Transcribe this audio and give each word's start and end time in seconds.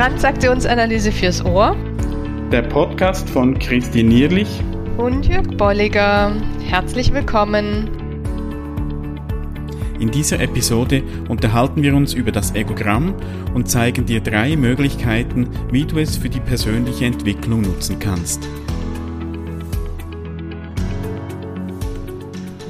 Transaktionsanalyse 0.00 1.12
fürs 1.12 1.44
Ohr. 1.44 1.76
Der 2.50 2.62
Podcast 2.62 3.28
von 3.28 3.58
Christine 3.58 4.08
Nierlich 4.08 4.48
und 4.96 5.26
Jörg 5.26 5.46
Bolliger. 5.58 6.32
Herzlich 6.64 7.12
willkommen. 7.12 7.90
In 9.98 10.10
dieser 10.10 10.40
Episode 10.40 11.02
unterhalten 11.28 11.82
wir 11.82 11.94
uns 11.94 12.14
über 12.14 12.32
das 12.32 12.54
Egogramm 12.54 13.14
und 13.52 13.68
zeigen 13.68 14.06
dir 14.06 14.22
drei 14.22 14.56
Möglichkeiten, 14.56 15.50
wie 15.70 15.84
du 15.84 15.98
es 15.98 16.16
für 16.16 16.30
die 16.30 16.40
persönliche 16.40 17.04
Entwicklung 17.04 17.60
nutzen 17.60 17.98
kannst. 17.98 18.48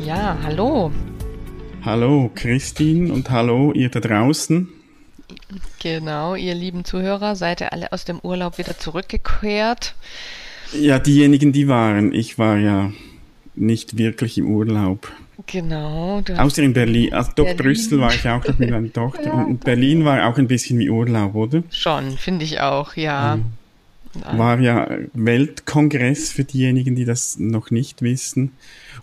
Ja, 0.04 0.36
hallo. 0.42 0.90
Hallo 1.84 2.28
Christine 2.34 3.12
und 3.12 3.30
hallo 3.30 3.70
ihr 3.70 3.88
da 3.88 4.00
draußen. 4.00 4.79
Genau, 5.80 6.34
ihr 6.34 6.54
lieben 6.54 6.84
Zuhörer, 6.84 7.36
seid 7.36 7.60
ihr 7.60 7.72
alle 7.72 7.92
aus 7.92 8.04
dem 8.04 8.20
Urlaub 8.20 8.58
wieder 8.58 8.78
zurückgekehrt? 8.78 9.94
Ja, 10.72 10.98
diejenigen, 10.98 11.52
die 11.52 11.68
waren. 11.68 12.12
Ich 12.12 12.38
war 12.38 12.56
ja 12.56 12.92
nicht 13.54 13.98
wirklich 13.98 14.38
im 14.38 14.48
Urlaub. 14.48 15.10
Genau. 15.46 16.22
Außer 16.36 16.62
in 16.62 16.72
Berlin. 16.72 17.12
Also 17.12 17.32
doch 17.34 17.44
Berlin. 17.44 17.56
Brüssel 17.56 18.00
war 18.00 18.14
ich 18.14 18.28
auch 18.28 18.46
noch 18.46 18.58
mit 18.58 18.70
meiner 18.70 18.92
Tochter. 18.92 19.26
ja. 19.26 19.32
Und 19.32 19.64
Berlin 19.64 20.04
war 20.04 20.28
auch 20.28 20.38
ein 20.38 20.46
bisschen 20.46 20.78
wie 20.78 20.90
Urlaub, 20.90 21.34
oder? 21.34 21.62
Schon, 21.70 22.16
finde 22.18 22.44
ich 22.44 22.60
auch, 22.60 22.94
ja. 22.94 23.34
Ähm, 23.34 23.44
war 24.38 24.60
ja 24.60 24.88
Weltkongress 25.14 26.30
für 26.32 26.44
diejenigen, 26.44 26.94
die 26.94 27.04
das 27.04 27.38
noch 27.38 27.70
nicht 27.70 28.02
wissen. 28.02 28.52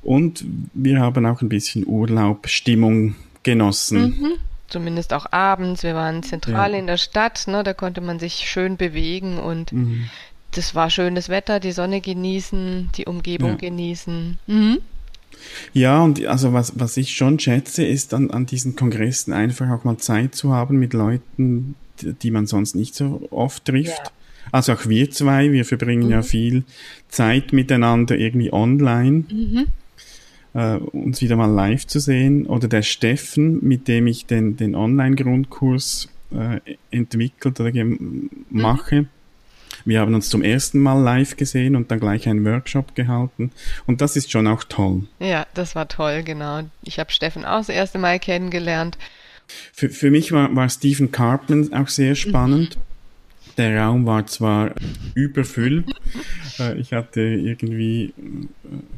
Und 0.03 0.45
wir 0.73 0.99
haben 0.99 1.25
auch 1.25 1.41
ein 1.41 1.49
bisschen 1.49 1.85
Urlaubstimmung 1.88 3.16
genossen. 3.43 4.02
Mhm 4.02 4.33
zumindest 4.67 5.13
auch 5.13 5.31
abends. 5.31 5.83
Wir 5.83 5.95
waren 5.95 6.23
zentral 6.23 6.71
ja. 6.71 6.79
in 6.79 6.87
der 6.87 6.97
Stadt, 6.97 7.47
ne, 7.47 7.63
da 7.63 7.73
konnte 7.73 8.01
man 8.01 8.19
sich 8.19 8.49
schön 8.49 8.77
bewegen 8.77 9.37
und 9.37 9.71
mhm. 9.73 10.09
das 10.51 10.75
war 10.75 10.89
schönes 10.89 11.29
Wetter, 11.29 11.59
die 11.59 11.71
Sonne 11.71 12.01
genießen, 12.01 12.89
die 12.95 13.05
Umgebung 13.05 13.51
ja. 13.51 13.55
genießen. 13.55 14.39
Mhm. 14.47 14.79
Ja, 15.73 16.01
und 16.01 16.25
also 16.25 16.53
was, 16.53 16.79
was 16.79 16.97
ich 16.97 17.15
schon 17.15 17.39
schätze, 17.39 17.85
ist 17.85 18.13
an, 18.13 18.31
an 18.31 18.45
diesen 18.45 18.75
Kongressen 18.75 19.33
einfach 19.33 19.69
auch 19.69 19.83
mal 19.83 19.97
Zeit 19.97 20.35
zu 20.35 20.53
haben 20.53 20.77
mit 20.77 20.93
Leuten, 20.93 21.75
die, 22.01 22.31
man 22.31 22.47
sonst 22.47 22.75
nicht 22.75 22.95
so 22.95 23.27
oft 23.31 23.65
trifft. 23.65 23.89
Ja. 23.89 24.11
Also 24.51 24.73
auch 24.73 24.88
wir 24.88 25.11
zwei, 25.11 25.51
wir 25.51 25.65
verbringen 25.65 26.05
mhm. 26.05 26.11
ja 26.11 26.21
viel 26.21 26.63
Zeit 27.09 27.53
miteinander 27.53 28.17
irgendwie 28.17 28.51
online. 28.53 29.23
Mhm 30.53 30.58
äh, 30.58 30.78
uns 30.78 31.22
wieder 31.22 31.36
mal 31.36 31.52
live 31.52 31.88
zu 31.88 32.00
sehen. 32.00 32.48
Oder 32.48 32.67
der 32.67 32.81
Steffen, 32.81 33.64
mit 33.66 33.88
dem 33.88 34.08
ich 34.08 34.26
den, 34.26 34.58
den 34.58 34.76
Online-Grundkurs 34.76 36.09
äh, 36.31 36.59
entwickelt 36.92 37.59
oder 37.59 37.72
mache. 38.50 39.03
Mhm. 39.03 39.09
Wir 39.86 40.02
haben 40.02 40.16
uns 40.16 40.30
zum 40.30 40.42
ersten 40.42 40.80
Mal 40.80 41.02
live 41.02 41.38
gesehen 41.38 41.75
und 41.75 41.92
dann 41.92 42.00
gleich 42.00 42.28
einen 42.28 42.44
Workshop 42.44 42.95
gehalten. 42.95 43.52
Und 43.86 44.02
das 44.02 44.16
ist 44.16 44.31
schon 44.31 44.48
auch 44.48 44.64
toll. 44.64 45.03
Ja, 45.20 45.45
das 45.53 45.75
war 45.75 45.88
toll, 45.88 46.23
genau. 46.23 46.64
Ich 46.84 47.00
habe 47.00 47.12
Steffen 47.12 47.45
auch 47.45 47.59
das 47.59 47.70
erste 47.70 48.00
Mal 48.00 48.20
kennengelernt. 48.20 48.98
Für, 49.72 49.90
für 49.90 50.12
mich 50.12 50.31
war, 50.31 50.53
war 50.56 50.68
Stephen 50.70 51.12
Cartman 51.12 51.72
auch 51.73 51.88
sehr 51.88 52.16
spannend. 52.16 52.75
Mhm. 52.75 52.81
Der 53.58 53.75
Raum 53.80 54.05
war 54.05 54.25
zwar 54.27 54.72
überfüllt, 55.16 55.86
äh, 56.59 56.77
ich 56.77 56.94
hatte 56.94 57.22
irgendwie 57.22 58.13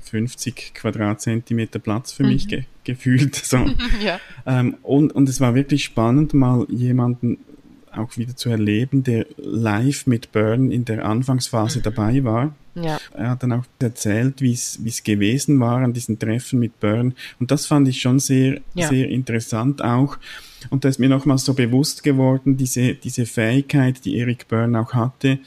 50 0.02 0.58
äh, 0.58 0.62
Quadratzentimeter 0.74 1.80
Platz 1.80 2.12
für 2.12 2.24
mhm. 2.24 2.30
mich 2.30 2.48
ge 2.48 2.64
gefühlt. 2.84 3.36
So. 3.36 3.58
ja. 4.04 4.20
Ähm, 4.46 4.78
und, 4.82 5.14
und 5.14 5.30
es 5.30 5.40
war 5.40 5.56
wirklich 5.56 5.84
spannend, 5.84 6.34
mal 6.34 6.66
jemanden 6.70 7.38
auch 7.92 8.18
wieder 8.18 8.36
zu 8.36 8.50
erleben, 8.50 9.04
der 9.04 9.26
live 9.38 10.08
mit 10.08 10.32
Burn 10.32 10.72
in 10.72 10.86
der 10.86 11.06
Anfangsphase 11.06 11.80
mhm. 11.80 11.84
dabei 11.84 12.24
war. 12.24 12.56
Ja. 12.84 13.00
Er 13.14 13.32
hat 13.32 13.44
dann 13.44 13.54
auch 13.54 13.66
erzählt, 13.80 14.42
wie 14.42 14.54
es 14.54 15.04
gewesen 15.04 15.60
war 15.60 15.78
an 15.78 15.94
diesen 15.94 16.20
Treffen 16.20 16.60
mit 16.60 16.80
Burn. 16.80 17.14
Und 17.40 17.52
das 17.52 17.66
fand 17.66 17.88
ich 17.88 18.02
schon 18.02 18.20
sehr, 18.20 18.62
ja. 18.74 18.88
sehr 18.88 19.10
interessant 19.10 19.84
auch. 19.84 20.18
Und 20.70 20.84
da 20.84 20.90
ist 20.90 21.00
mir 21.00 21.10
nochmal 21.10 21.38
so 21.38 21.54
bewusst 21.54 22.04
geworden, 22.04 22.58
diese, 22.58 22.94
diese 22.94 23.26
Fähigkeit, 23.26 24.04
die 24.04 24.20
Eric 24.20 24.48
Byrne 24.48 24.80
auch 24.80 24.94
hatte, 24.94 25.40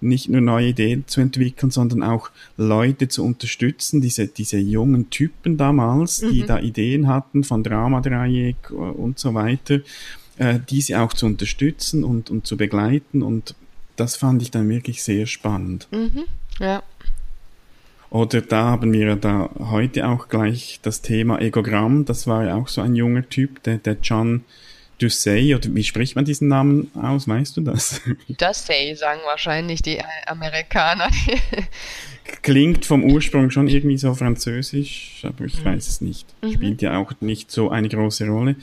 nicht 0.00 0.28
nur 0.28 0.40
neue 0.40 0.68
Ideen 0.68 1.04
zu 1.06 1.20
entwickeln, 1.20 1.70
sondern 1.70 2.02
auch 2.02 2.30
Leute 2.56 3.08
zu 3.08 3.24
unterstützen, 3.24 4.00
diese, 4.00 4.28
diese 4.28 4.58
jungen 4.58 5.10
Typen 5.10 5.56
damals, 5.56 6.22
mhm. 6.22 6.32
die 6.32 6.46
da 6.46 6.60
Ideen 6.60 7.08
hatten 7.08 7.44
von 7.44 7.64
Dramadreieck 7.64 8.70
und 8.70 9.18
so 9.18 9.34
weiter, 9.34 9.80
äh, 10.36 10.60
diese 10.68 11.00
auch 11.00 11.14
zu 11.14 11.26
unterstützen 11.26 12.04
und, 12.04 12.30
und 12.30 12.46
zu 12.46 12.56
begleiten 12.56 13.22
und 13.22 13.54
das 13.96 14.16
fand 14.16 14.42
ich 14.42 14.52
dann 14.52 14.68
wirklich 14.68 15.02
sehr 15.02 15.26
spannend. 15.26 15.88
Mhm. 15.90 16.24
Ja. 16.58 16.82
Oder 18.10 18.40
da 18.40 18.64
haben 18.64 18.92
wir 18.92 19.16
da 19.16 19.50
heute 19.58 20.08
auch 20.08 20.28
gleich 20.28 20.80
das 20.82 21.02
Thema 21.02 21.40
Egogramm. 21.40 22.04
Das 22.06 22.26
war 22.26 22.44
ja 22.44 22.54
auch 22.54 22.68
so 22.68 22.80
ein 22.80 22.94
junger 22.94 23.28
Typ, 23.28 23.62
der, 23.64 23.76
der 23.76 23.98
John 24.02 24.44
Dussey, 24.98 25.54
oder 25.54 25.72
wie 25.74 25.84
spricht 25.84 26.16
man 26.16 26.24
diesen 26.24 26.48
Namen 26.48 26.90
aus? 26.94 27.28
Weißt 27.28 27.56
du 27.56 27.60
das? 27.60 28.00
Dussey 28.28 28.94
sagen 28.96 29.20
wahrscheinlich 29.26 29.82
die 29.82 30.00
Amerikaner. 30.26 31.08
Klingt 32.42 32.84
vom 32.84 33.04
Ursprung 33.04 33.50
schon 33.50 33.68
irgendwie 33.68 33.96
so 33.96 34.14
französisch, 34.14 35.22
aber 35.22 35.44
ich 35.44 35.60
mhm. 35.60 35.64
weiß 35.66 35.88
es 35.88 36.00
nicht. 36.00 36.26
Mhm. 36.42 36.52
Spielt 36.52 36.82
ja 36.82 36.98
auch 36.98 37.12
nicht 37.20 37.50
so 37.50 37.70
eine 37.70 37.88
große 37.88 38.26
Rolle. 38.26 38.56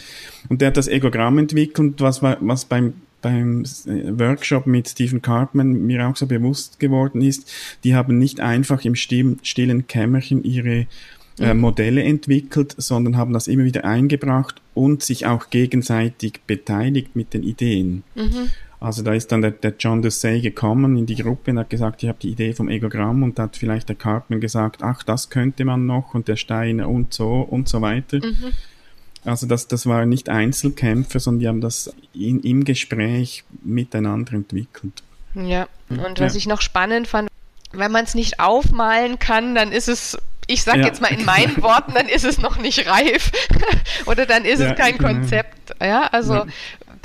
Und 0.50 0.62
der 0.62 0.68
hat 0.68 0.78
das 0.78 0.88
Egogramm 0.88 1.38
entwickelt, 1.38 2.02
was, 2.02 2.22
was 2.22 2.66
beim 2.66 2.94
beim 3.26 3.64
äh, 3.88 4.20
Workshop 4.20 4.68
mit 4.68 4.88
Stephen 4.88 5.20
Cartman 5.20 5.88
mir 5.88 6.08
auch 6.08 6.16
so 6.16 6.28
bewusst 6.28 6.80
geworden 6.80 7.22
ist, 7.22 7.52
die 7.84 7.96
haben 7.96 8.20
nicht 8.20 8.40
einfach 8.40 8.86
im 8.86 8.94
stillen 8.94 9.88
Kämmerchen 9.88 10.44
ihre 10.44 10.86
äh, 11.40 11.54
mhm. 11.56 11.60
Modelle 11.60 12.04
entwickelt, 12.04 12.76
sondern 12.78 13.18
haben 13.18 13.34
das 13.34 13.48
immer 13.48 13.64
wieder 13.64 13.84
eingebracht 13.84 14.62
und 14.76 15.02
sich 15.02 15.26
auch 15.26 15.50
gegenseitig 15.50 16.42
beteiligt 16.46 17.16
mit 17.16 17.34
den 17.34 17.42
Ideen. 17.42 18.04
Mhm. 18.14 18.52
Also 18.80 19.02
da 19.02 19.16
ist 19.16 19.32
dann 19.32 19.42
der, 19.42 19.52
der 19.52 19.74
John 19.80 20.04
Dussey 20.04 20.42
gekommen 20.42 20.96
in 20.96 21.08
die 21.08 21.16
Gruppe 21.16 21.50
und 21.50 21.58
hat 21.58 21.72
gesagt, 21.72 22.04
ich 22.04 22.10
habe 22.10 22.20
die 22.22 22.30
Idee 22.30 22.54
vom 22.54 22.70
Egogramm 22.70 23.24
und 23.24 23.40
da 23.40 23.44
hat 23.44 23.58
vielleicht 23.58 23.90
der 23.90 23.96
Cartman 23.96 24.40
gesagt, 24.40 24.84
ach, 24.84 25.02
das 25.02 25.32
könnte 25.32 25.66
man 25.66 25.88
noch 25.88 26.14
und 26.14 26.28
der 26.28 26.36
Steiner 26.36 26.88
und 26.88 27.12
so 27.12 27.42
und 27.42 27.68
so 27.68 27.82
weiter. 27.82 28.18
Mhm. 28.18 28.52
Also 29.26 29.48
das, 29.48 29.68
das 29.68 29.86
waren 29.86 30.10
nicht 30.10 30.30
Einzelkämpfer, 30.30 31.20
sondern 31.20 31.40
die 31.40 31.48
haben 31.48 31.62
das 31.62 31.94
in, 32.14 32.40
im 32.42 32.64
Gespräch 32.64 33.44
miteinander 33.64 34.34
entwickelt. 34.34 35.04
Ja, 35.34 35.68
und 35.90 36.20
was 36.20 36.34
ja. 36.34 36.38
ich 36.38 36.48
noch 36.48 36.62
spannend 36.62 37.08
fand, 37.08 37.30
wenn 37.74 37.92
man 37.92 38.06
es 38.06 38.16
nicht 38.16 38.40
aufmalen 38.40 39.20
kann, 39.20 39.56
dann 39.56 39.72
ist 39.72 39.90
es, 39.90 40.18
ich 40.48 40.64
sag 40.64 40.78
ja. 40.78 40.86
jetzt 40.86 41.02
mal 41.02 41.12
in 41.12 41.26
meinen 41.26 41.58
Worten, 41.62 41.94
dann 41.94 42.08
ist 42.08 42.24
es 42.24 42.40
noch 42.40 42.58
nicht 42.58 42.88
reif 42.88 43.32
oder 44.06 44.26
dann 44.26 44.46
ist 44.46 44.60
ja, 44.62 44.72
es 44.72 44.78
kein 44.78 44.98
genau. 44.98 45.10
Konzept. 45.10 45.76
Ja, 45.82 46.08
also 46.08 46.46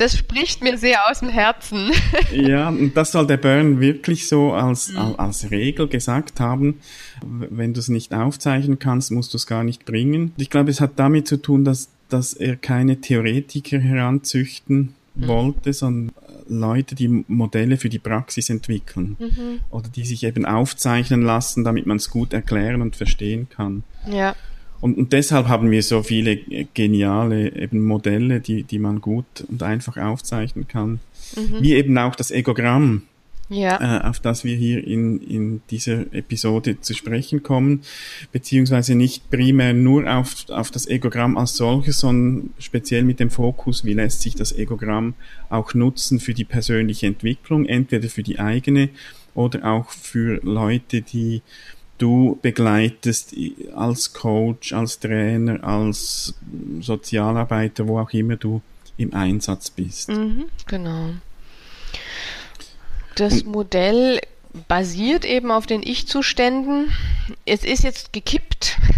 das 0.01 0.17
spricht 0.17 0.63
mir 0.63 0.79
sehr 0.79 1.11
aus 1.11 1.21
dem 1.21 1.29
Herzen. 1.29 1.91
ja, 2.33 2.69
und 2.69 2.97
das 2.97 3.13
soll 3.13 3.27
der 3.27 3.37
Burn 3.37 3.81
wirklich 3.81 4.29
so 4.29 4.53
als, 4.53 4.89
mhm. 4.89 5.17
als 5.19 5.51
Regel 5.51 5.89
gesagt 5.89 6.41
haben. 6.41 6.81
Wenn 7.23 7.75
du 7.75 7.81
es 7.81 7.89
nicht 7.89 8.15
aufzeichnen 8.15 8.79
kannst, 8.79 9.11
musst 9.11 9.35
du 9.35 9.37
es 9.37 9.47
gar 9.47 9.63
nicht 9.63 9.85
bringen. 9.85 10.33
Ich 10.39 10.49
glaube, 10.49 10.71
es 10.71 10.81
hat 10.81 10.93
damit 10.97 11.29
zu 11.29 11.37
tun, 11.37 11.67
dass 11.67 11.91
dass 12.13 12.35
er 12.35 12.57
keine 12.57 13.01
Theoretiker 13.01 13.79
heranzüchten 13.79 14.95
mhm. 15.15 15.27
wollte, 15.27 15.73
sondern 15.73 16.15
Leute, 16.49 16.95
die 16.95 17.25
Modelle 17.29 17.77
für 17.77 17.89
die 17.89 17.99
Praxis 17.99 18.51
entwickeln 18.51 19.17
mhm. 19.19 19.61
oder 19.71 19.89
die 19.89 20.05
sich 20.05 20.25
eben 20.25 20.45
aufzeichnen 20.45 21.23
lassen, 21.23 21.65
damit 21.65 21.87
man 21.87 21.99
es 21.99 22.11
gut 22.11 22.33
erklären 22.33 22.83
und 22.83 22.97
verstehen 22.97 23.49
kann. 23.49 23.85
Ja. 24.11 24.35
Und, 24.81 24.97
und 24.97 25.13
deshalb 25.13 25.49
haben 25.49 25.71
wir 25.71 25.83
so 25.83 26.03
viele 26.03 26.39
geniale 26.75 27.55
eben 27.55 27.85
Modelle, 27.85 28.41
die, 28.41 28.65
die 28.65 28.79
man 28.79 29.01
gut 29.01 29.45
und 29.49 29.63
einfach 29.63 29.97
aufzeichnen 29.97 30.67
kann. 30.67 31.01
Mhm. 31.37 31.61
Wie 31.61 31.75
eben 31.75 31.97
auch 31.99 32.17
das 32.17 32.31
Egogramm 32.31 33.03
ja. 33.51 33.99
äh, 33.99 34.09
auf 34.09 34.21
das 34.21 34.45
wir 34.45 34.57
hier 34.57 34.87
in, 34.87 35.21
in 35.21 35.63
dieser 35.71 36.13
Episode 36.15 36.81
zu 36.81 36.95
sprechen 36.95 37.43
kommen, 37.43 37.83
beziehungsweise 38.33 38.95
nicht 38.95 39.29
primär 39.31 39.75
nur 39.75 40.11
auf, 40.11 40.49
auf 40.49 40.71
das 40.71 40.87
Egogramm 40.87 41.37
als 41.37 41.57
solches, 41.57 42.01
sondern 42.01 42.51
speziell 42.59 43.03
mit 43.03 43.21
dem 43.21 43.31
Fokus, 43.31 43.85
wie 43.85 43.93
lässt 43.93 44.23
sich 44.23 44.35
das 44.35 44.53
Egogramm 44.57 45.15
auch 45.51 45.75
nutzen 45.75 46.21
für 46.21 46.33
die 46.33 46.45
persönliche 46.45 47.07
Entwicklung, 47.07 47.67
entweder 47.67 48.09
für 48.09 48.23
die 48.23 48.39
eigene 48.39 48.89
oder 49.35 49.65
auch 49.65 49.91
für 49.91 50.41
Leute, 50.43 51.03
die 51.03 51.43
du 51.99 52.39
begleitest 52.41 53.35
als 53.75 54.15
Coach, 54.15 54.73
als 54.73 54.99
Trainer, 55.01 55.63
als 55.63 56.35
Sozialarbeiter, 56.81 57.87
wo 57.87 57.99
auch 57.99 58.11
immer 58.11 58.37
du 58.37 58.63
im 58.97 59.13
Einsatz 59.13 59.71
bist. 59.71 60.09
Mhm, 60.09 60.47
genau. 60.67 61.11
Das 63.17 63.45
Modell 63.45 64.21
basiert 64.69 65.25
eben 65.25 65.51
auf 65.51 65.67
den 65.67 65.83
Ich-Zuständen. 65.83 66.93
Es 67.45 67.65
ist 67.65 67.85
jetzt 67.85 68.13
gekippt. 68.13 68.51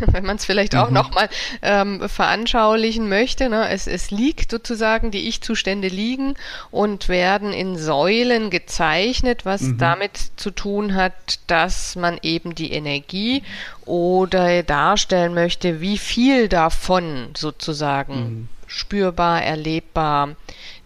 wenn 0.13 0.25
man 0.25 0.37
es 0.37 0.45
vielleicht 0.45 0.75
auch 0.75 0.89
mhm. 0.89 0.95
nochmal 0.95 1.29
ähm, 1.63 2.09
veranschaulichen 2.09 3.09
möchte. 3.09 3.49
Ne? 3.49 3.69
Es, 3.69 3.87
es 3.87 4.11
liegt 4.11 4.51
sozusagen, 4.51 5.11
die 5.11 5.29
Ich-Zustände 5.29 5.89
liegen 5.89 6.35
und 6.71 7.09
werden 7.09 7.53
in 7.53 7.79
Säulen 7.79 8.51
gezeichnet, 8.51 9.45
was 9.45 9.63
mhm. 9.63 9.79
damit 9.79 10.33
zu 10.37 10.51
tun 10.51 10.95
hat, 10.95 11.41
dass 11.47 11.97
man 11.97 12.19
eben 12.23 12.55
die 12.55 12.73
Energie 12.73 13.43
oder 13.85 14.63
darstellen 14.63 15.35
möchte, 15.35 15.81
wie 15.81 15.99
viel 15.99 16.49
davon 16.49 17.31
sozusagen 17.37 18.15
mhm. 18.15 18.49
spürbar, 18.67 19.43
erlebbar, 19.43 20.37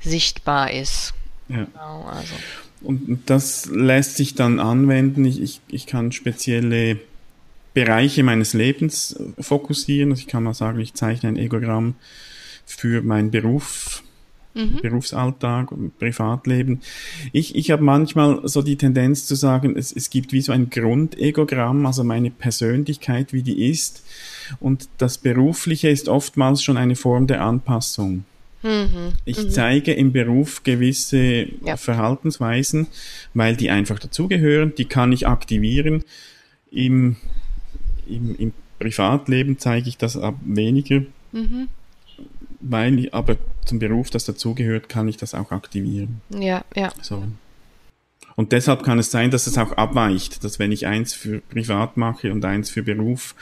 sichtbar 0.01 0.71
ist. 0.71 1.15
Ja. 1.49 1.65
Genau, 1.65 2.07
also. 2.11 2.35
Und 2.83 3.23
das 3.27 3.67
lässt 3.67 4.17
sich 4.17 4.35
dann 4.35 4.61
anwenden. 4.61 5.25
Ich, 5.25 5.41
ich, 5.41 5.61
ich 5.69 5.87
kann 5.87 6.13
spezielle 6.13 6.99
Bereiche 7.75 8.23
meines 8.23 8.55
Lebens 8.55 9.19
fokussieren. 9.39 10.11
Also 10.11 10.21
ich 10.21 10.29
kann 10.29 10.43
mal 10.43 10.55
sagen, 10.55 10.81
ich 10.81 10.95
zeichne 10.95 11.31
ein 11.31 11.37
Egogramm 11.37 11.95
für 12.65 13.03
meinen 13.03 13.31
Beruf, 13.31 14.03
mhm. 14.55 14.79
Berufsalltag, 14.83 15.71
Privatleben. 15.99 16.81
Ich, 17.33 17.55
ich 17.55 17.71
habe 17.71 17.83
manchmal 17.83 18.41
so 18.49 18.63
die 18.63 18.77
Tendenz 18.77 19.27
zu 19.27 19.35
sagen, 19.35 19.77
es, 19.77 19.93
es 19.93 20.11
gibt 20.11 20.33
wie 20.33 20.41
so 20.41 20.53
ein 20.53 20.71
Grundegogramm, 20.71 21.87
also 21.87 22.03
meine 22.03 22.31
Persönlichkeit, 22.31 23.33
wie 23.33 23.43
die 23.43 23.69
ist. 23.69 24.03
Und 24.59 24.89
das 24.99 25.19
Berufliche 25.19 25.89
ist 25.89 26.09
oftmals 26.09 26.63
schon 26.63 26.77
eine 26.77 26.97
Form 26.97 27.27
der 27.27 27.43
Anpassung. 27.43 28.25
Mhm. 28.63 29.13
Ich 29.25 29.45
mhm. 29.45 29.51
zeige 29.51 29.93
im 29.93 30.13
Beruf 30.13 30.63
gewisse 30.63 31.47
ja. 31.65 31.77
Verhaltensweisen, 31.77 32.87
weil 33.35 33.57
die 33.57 33.71
einfach 33.71 33.99
dazugehören, 33.99 34.75
die 34.77 34.87
kann 34.87 35.13
ich 35.13 35.27
aktivieren. 35.27 36.05
Im, 36.71 37.17
im, 38.07 38.37
im 38.37 38.53
Privatleben 38.79 39.59
zeige 39.59 39.89
ich 39.89 39.99
das 39.99 40.17
ab 40.17 40.35
weniger, 40.45 41.03
mhm. 41.33 41.69
weil 42.61 42.99
ich, 42.99 43.15
aber 43.15 43.37
zum 43.65 43.79
Beruf, 43.79 44.11
das 44.11 44.25
dazugehört, 44.25 44.89
kann 44.89 45.09
ich 45.09 45.17
das 45.17 45.35
auch 45.35 45.51
aktivieren. 45.51 46.21
Ja, 46.31 46.65
ja. 46.75 46.93
So. 47.03 47.25
Und 48.37 48.53
deshalb 48.53 48.83
kann 48.83 48.99
es 48.99 49.11
sein, 49.11 49.31
dass 49.31 49.47
es 49.47 49.57
auch 49.57 49.73
abweicht, 49.73 50.45
dass 50.45 50.59
wenn 50.59 50.71
ich 50.71 50.87
eins 50.87 51.15
für 51.15 51.41
privat 51.41 51.97
mache 51.97 52.31
und 52.33 52.45
eins 52.45 52.69
für 52.71 52.83
Beruf, 52.83 53.35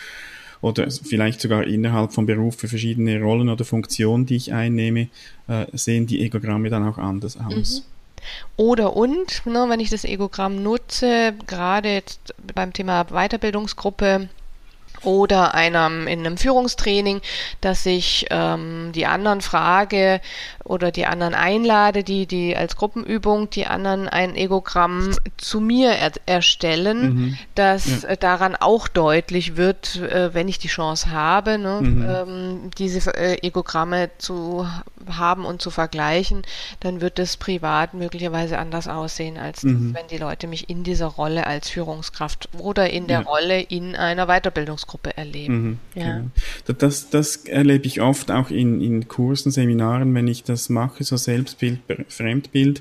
oder 0.65 0.91
vielleicht 0.91 1.43
sogar 1.43 1.65
innerhalb 1.65 2.15
vom 2.15 2.25
Beruf 2.25 2.57
für 2.57 2.69
verschiedene 2.69 3.21
Rollen 3.21 3.51
oder 3.51 3.67
Funktionen, 3.67 4.25
die 4.25 4.37
ich 4.37 4.55
einnehme, 4.55 5.09
äh, 5.47 5.67
sehen 5.75 6.07
die 6.07 6.23
Egogramme 6.23 6.71
dann 6.71 6.89
auch 6.89 6.97
anders 6.97 7.37
aus. 7.37 7.81
Mhm. 7.81 7.85
Oder 8.57 8.97
und, 8.97 9.45
ne, 9.45 9.67
wenn 9.69 9.81
ich 9.81 9.91
das 9.91 10.07
Egogramm 10.07 10.63
nutze, 10.63 11.35
gerade 11.47 11.91
jetzt 11.91 12.35
beim 12.55 12.73
Thema 12.73 13.05
Weiterbildungsgruppe, 13.05 14.31
oder 15.03 15.55
einem, 15.55 16.07
in 16.07 16.21
einem 16.21 16.37
Führungstraining, 16.37 17.21
dass 17.61 17.85
ich 17.87 18.27
ähm, 18.31 18.93
die 18.95 19.07
anderen 19.07 19.41
frage 19.41 20.21
oder 20.65 20.91
die 20.91 21.07
anderen 21.07 21.35
einlade, 21.35 22.03
die, 22.05 22.27
die 22.27 22.57
als 22.57 22.77
Gruppenübung 22.77 23.51
die 23.51 23.67
anderen 23.67 24.09
ein 24.09 24.35
Egogramm 24.35 25.11
zu 25.37 25.61
mir 25.61 25.91
er 25.91 26.13
erstellen, 26.27 27.15
mhm. 27.15 27.39
dass 27.55 28.03
ja. 28.03 28.17
daran 28.17 28.57
auch 28.57 28.89
deutlich 28.89 29.57
wird, 29.57 29.97
äh, 29.97 30.33
wenn 30.33 30.49
ich 30.49 30.59
die 30.59 30.69
Chance 30.69 31.11
habe, 31.11 31.59
ne, 31.59 31.81
mhm. 31.83 32.09
ähm, 32.09 32.71
diese 32.79 33.15
äh, 33.15 33.39
Egogramme 33.47 34.11
zu 34.19 34.67
haben 35.11 35.45
und 35.45 35.61
zu 35.61 35.71
vergleichen, 35.71 36.43
dann 36.81 37.03
wird 37.03 37.19
es 37.19 37.37
privat 37.37 37.93
möglicherweise 37.93 38.59
anders 38.59 38.89
aussehen, 38.89 39.37
als 39.37 39.65
mhm. 39.65 39.95
wenn 39.95 40.07
die 40.09 40.17
Leute 40.17 40.47
mich 40.47 40.71
in 40.71 40.83
dieser 40.83 41.07
Rolle 41.07 41.47
als 41.47 41.69
Führungskraft 41.69 42.49
oder 42.59 42.89
in 42.89 43.07
der 43.07 43.21
ja. 43.21 43.27
Rolle 43.27 43.61
in 43.61 43.97
einer 43.97 44.27
Weiterbildungsgruppe 44.27 44.94
Gruppe 44.95 45.17
erleben. 45.17 45.63
Mhm, 45.63 45.79
ja. 46.01 46.19
Genau. 46.19 46.31
Das, 46.79 47.11
das 47.11 47.37
erlebe 47.47 47.85
ich 47.85 48.01
oft 48.01 48.31
auch 48.31 48.51
in, 48.51 48.81
in 48.81 49.09
Kursen, 49.09 49.51
Seminaren, 49.51 50.15
wenn 50.15 50.29
ich 50.29 50.45
das 50.45 50.69
mache, 50.69 51.03
so 51.03 51.17
Selbstbild, 51.17 51.81
Fremdbild, 52.07 52.81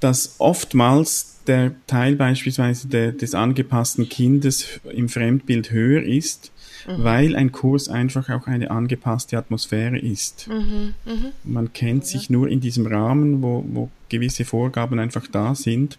dass 0.00 0.36
oftmals 0.38 1.40
der 1.46 1.72
Teil 1.86 2.16
beispielsweise 2.16 2.88
der, 2.88 3.12
des 3.12 3.34
angepassten 3.34 4.08
Kindes 4.08 4.80
im 4.90 5.10
Fremdbild 5.10 5.72
höher 5.72 6.02
ist, 6.02 6.52
mhm. 6.88 7.04
weil 7.04 7.36
ein 7.36 7.52
Kurs 7.52 7.90
einfach 7.90 8.30
auch 8.30 8.46
eine 8.46 8.70
angepasste 8.70 9.36
Atmosphäre 9.36 9.98
ist. 9.98 10.48
Mhm, 10.48 10.94
mh. 11.04 11.32
Man 11.44 11.74
kennt 11.74 12.06
sich 12.06 12.30
nur 12.30 12.48
in 12.48 12.60
diesem 12.62 12.86
Rahmen, 12.86 13.42
wo, 13.42 13.62
wo 13.68 13.90
gewisse 14.08 14.46
Vorgaben 14.46 14.98
einfach 14.98 15.26
da 15.30 15.54
sind. 15.54 15.98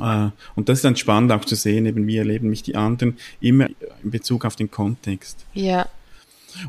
Äh, 0.00 0.30
und 0.54 0.68
das 0.68 0.78
ist 0.78 0.84
dann 0.84 0.96
spannend 0.96 1.32
auch 1.32 1.44
zu 1.44 1.54
sehen, 1.54 1.86
eben 1.86 2.06
wie 2.06 2.16
erleben 2.16 2.50
mich 2.50 2.62
die 2.62 2.76
anderen, 2.76 3.16
immer 3.40 3.68
in 4.02 4.10
Bezug 4.10 4.44
auf 4.44 4.56
den 4.56 4.70
Kontext. 4.70 5.44
Ja. 5.54 5.88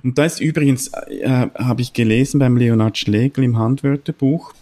Und 0.03 0.17
da 0.17 0.25
ist 0.25 0.39
übrigens, 0.39 0.89
äh, 1.07 1.47
habe 1.55 1.81
ich 1.81 1.93
gelesen 1.93 2.39
beim 2.39 2.57
Leonard 2.57 2.97
Schlegel 2.97 3.43
im 3.43 3.57
Handwörterbuch, 3.57 4.53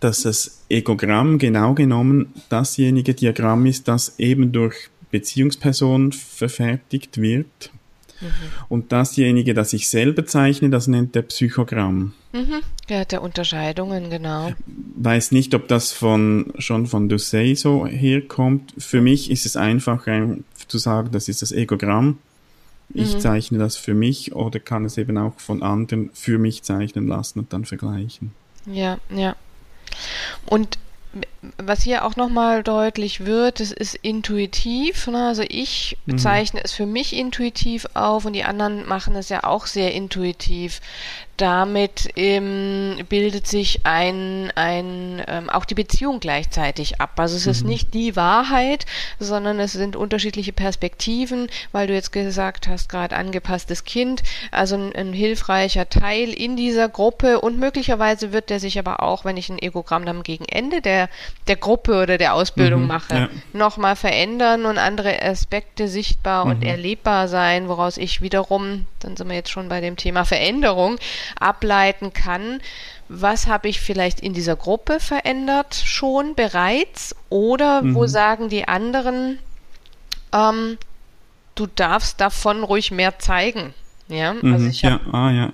dass 0.00 0.22
das 0.22 0.62
Egogramm 0.68 1.38
genau 1.38 1.74
genommen 1.74 2.32
dasjenige 2.48 3.14
Diagramm 3.14 3.66
ist, 3.66 3.88
das 3.88 4.18
eben 4.18 4.52
durch 4.52 4.88
Beziehungspersonen 5.10 6.12
verfertigt 6.12 7.20
wird. 7.20 7.70
Mhm. 8.22 8.28
Und 8.68 8.92
dasjenige, 8.92 9.54
das 9.54 9.72
ich 9.72 9.88
selber 9.88 10.24
zeichne, 10.24 10.70
das 10.70 10.86
nennt 10.86 11.14
der 11.14 11.22
Psychogramm. 11.22 12.14
Mhm. 12.32 12.62
Ja, 12.88 13.04
der 13.04 13.22
Unterscheidungen, 13.22 14.10
genau. 14.10 14.52
Weiß 14.96 15.32
nicht, 15.32 15.54
ob 15.54 15.68
das 15.68 15.92
von, 15.92 16.52
schon 16.58 16.86
von 16.86 17.08
Doucet 17.08 17.58
so 17.58 17.86
herkommt. 17.86 18.72
Für 18.78 19.00
mich 19.00 19.30
ist 19.30 19.44
es 19.44 19.56
einfach 19.56 20.06
zu 20.68 20.78
sagen, 20.78 21.10
das 21.12 21.28
ist 21.28 21.42
das 21.42 21.52
Egogramm. 21.52 22.18
Ich 22.94 23.14
mhm. 23.14 23.20
zeichne 23.20 23.58
das 23.58 23.76
für 23.76 23.94
mich 23.94 24.34
oder 24.34 24.60
kann 24.60 24.84
es 24.84 24.98
eben 24.98 25.16
auch 25.18 25.38
von 25.40 25.62
anderen 25.62 26.10
für 26.12 26.38
mich 26.38 26.62
zeichnen 26.62 27.06
lassen 27.06 27.40
und 27.40 27.52
dann 27.52 27.64
vergleichen. 27.64 28.32
Ja, 28.66 28.98
ja. 29.10 29.34
Und 30.46 30.78
was 31.58 31.82
hier 31.82 32.04
auch 32.04 32.16
nochmal 32.16 32.62
deutlich 32.62 33.26
wird, 33.26 33.60
es 33.60 33.72
ist 33.72 33.94
intuitiv. 33.96 35.06
Ne? 35.06 35.26
Also 35.26 35.42
ich 35.46 35.98
bezeichne 36.06 36.60
mhm. 36.60 36.64
es 36.64 36.72
für 36.72 36.86
mich 36.86 37.14
intuitiv 37.14 37.86
auf 37.94 38.24
und 38.24 38.32
die 38.32 38.44
anderen 38.44 38.86
machen 38.86 39.14
es 39.16 39.28
ja 39.28 39.44
auch 39.44 39.66
sehr 39.66 39.92
intuitiv 39.92 40.80
damit 41.42 42.10
ähm, 42.14 42.98
bildet 43.08 43.48
sich 43.48 43.80
ein, 43.82 44.52
ein 44.54 45.20
ähm, 45.26 45.50
auch 45.50 45.64
die 45.64 45.74
Beziehung 45.74 46.20
gleichzeitig 46.20 47.00
ab. 47.00 47.18
Also 47.18 47.36
es 47.36 47.46
mhm. 47.46 47.50
ist 47.50 47.64
nicht 47.64 47.94
die 47.94 48.14
Wahrheit, 48.14 48.86
sondern 49.18 49.58
es 49.58 49.72
sind 49.72 49.96
unterschiedliche 49.96 50.52
Perspektiven, 50.52 51.48
weil 51.72 51.88
du 51.88 51.94
jetzt 51.94 52.12
gesagt 52.12 52.68
hast, 52.68 52.88
gerade 52.88 53.16
angepasstes 53.16 53.82
Kind, 53.82 54.22
also 54.52 54.76
ein, 54.76 54.94
ein, 54.94 55.12
hilfreicher 55.12 55.88
Teil 55.88 56.28
in 56.28 56.56
dieser 56.56 56.88
Gruppe 56.88 57.40
und 57.40 57.58
möglicherweise 57.58 58.32
wird 58.32 58.48
der 58.48 58.60
sich 58.60 58.78
aber 58.78 59.02
auch, 59.02 59.24
wenn 59.24 59.36
ich 59.36 59.48
ein 59.48 59.60
Egogramm 59.60 60.06
dann 60.06 60.22
gegen 60.22 60.44
Ende 60.44 60.80
der, 60.80 61.08
der 61.48 61.56
Gruppe 61.56 62.00
oder 62.00 62.18
der 62.18 62.34
Ausbildung 62.34 62.82
mhm, 62.82 62.86
mache, 62.86 63.14
ja. 63.14 63.28
nochmal 63.52 63.96
verändern 63.96 64.64
und 64.64 64.78
andere 64.78 65.20
Aspekte 65.20 65.88
sichtbar 65.88 66.44
mhm. 66.44 66.50
und 66.52 66.62
erlebbar 66.62 67.26
sein, 67.26 67.66
woraus 67.66 67.96
ich 67.96 68.22
wiederum, 68.22 68.86
dann 69.04 69.16
sind 69.16 69.28
wir 69.28 69.36
jetzt 69.36 69.50
schon 69.50 69.68
bei 69.68 69.80
dem 69.80 69.96
Thema 69.96 70.24
Veränderung, 70.24 70.98
ableiten 71.38 72.12
kann, 72.12 72.60
was 73.08 73.46
habe 73.46 73.68
ich 73.68 73.80
vielleicht 73.80 74.20
in 74.20 74.32
dieser 74.32 74.56
Gruppe 74.56 75.00
verändert 75.00 75.74
schon 75.74 76.34
bereits 76.34 77.14
oder 77.28 77.82
mhm. 77.82 77.94
wo 77.94 78.06
sagen 78.06 78.48
die 78.48 78.66
anderen, 78.66 79.38
ähm, 80.32 80.78
du 81.54 81.66
darfst 81.66 82.20
davon 82.20 82.62
ruhig 82.64 82.90
mehr 82.90 83.18
zeigen. 83.18 83.74
Ja, 84.08 84.30
also 84.30 84.46
mhm, 84.46 84.70
ich 84.70 84.84
habe 84.84 85.00
ja, 85.04 85.12
ah, 85.12 85.30
ja. 85.30 85.52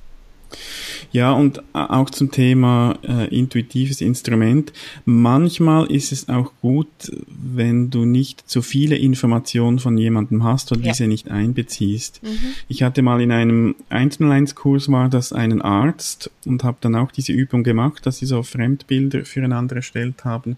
Ja, 1.11 1.33
und 1.33 1.63
auch 1.73 2.11
zum 2.11 2.31
Thema 2.31 2.99
äh, 3.03 3.35
intuitives 3.35 4.01
Instrument. 4.01 4.73
Manchmal 5.05 5.91
ist 5.91 6.13
es 6.13 6.29
auch 6.29 6.53
gut, 6.61 6.89
wenn 7.27 7.91
du 7.91 8.05
nicht 8.05 8.49
zu 8.49 8.61
viele 8.63 8.97
Informationen 8.97 9.79
von 9.79 9.97
jemandem 9.97 10.45
hast 10.45 10.73
und 10.73 10.85
ja. 10.85 10.93
diese 10.93 11.07
nicht 11.07 11.31
einbeziehst. 11.31 12.23
Mhm. 12.23 12.39
Ich 12.69 12.83
hatte 12.83 13.03
mal 13.03 13.21
in 13.23 13.33
einem 13.33 13.75
1 13.89 14.55
Kurs 14.55 14.91
war 14.91 15.09
das 15.09 15.33
einen 15.33 15.63
Arzt 15.63 16.31
und 16.45 16.65
habe 16.65 16.79
dann 16.81 16.95
auch 16.95 17.11
diese 17.11 17.33
Übung 17.33 17.63
gemacht, 17.63 18.05
dass 18.05 18.19
sie 18.19 18.27
so 18.27 18.43
Fremdbilder 18.43 19.25
füreinander 19.25 19.77
erstellt 19.77 20.25
haben. 20.25 20.57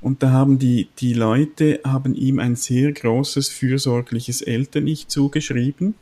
Und 0.00 0.22
da 0.22 0.30
haben 0.30 0.58
die, 0.58 0.88
die 0.98 1.14
Leute 1.14 1.80
haben 1.84 2.14
ihm 2.14 2.38
ein 2.38 2.56
sehr 2.56 2.92
großes, 2.92 3.48
fürsorgliches 3.48 4.42
Eltern-Ich 4.42 5.08
zugeschrieben 5.08 5.94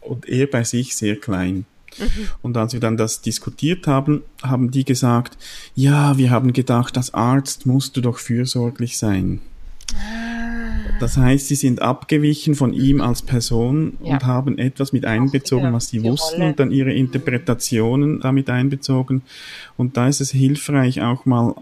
und 0.00 0.28
er 0.28 0.46
bei 0.46 0.64
sich 0.64 0.94
sehr 0.94 1.16
klein. 1.16 1.64
Mhm. 1.98 2.28
Und 2.42 2.56
als 2.56 2.72
wir 2.72 2.80
dann 2.80 2.96
das 2.96 3.20
diskutiert 3.20 3.86
haben, 3.86 4.22
haben 4.42 4.70
die 4.70 4.84
gesagt, 4.84 5.38
ja, 5.74 6.16
wir 6.18 6.30
haben 6.30 6.52
gedacht, 6.52 6.96
als 6.96 7.14
Arzt 7.14 7.66
musst 7.66 7.96
du 7.96 8.00
doch 8.00 8.18
fürsorglich 8.18 8.98
sein. 8.98 9.40
Ah. 9.94 10.98
Das 11.00 11.16
heißt, 11.16 11.48
sie 11.48 11.54
sind 11.54 11.80
abgewichen 11.80 12.54
von 12.54 12.72
ihm 12.72 13.00
als 13.00 13.22
Person 13.22 13.96
ja. 14.02 14.14
und 14.14 14.26
haben 14.26 14.58
etwas 14.58 14.92
mit 14.92 15.04
einbezogen, 15.04 15.72
was 15.72 15.88
sie 15.88 16.02
wussten 16.02 16.36
Rolle. 16.36 16.50
und 16.50 16.60
dann 16.60 16.70
ihre 16.72 16.92
Interpretationen 16.92 18.20
damit 18.20 18.50
einbezogen. 18.50 19.22
Und 19.76 19.96
da 19.96 20.08
ist 20.08 20.20
es 20.20 20.30
hilfreich, 20.32 21.00
auch 21.02 21.24
mal 21.24 21.54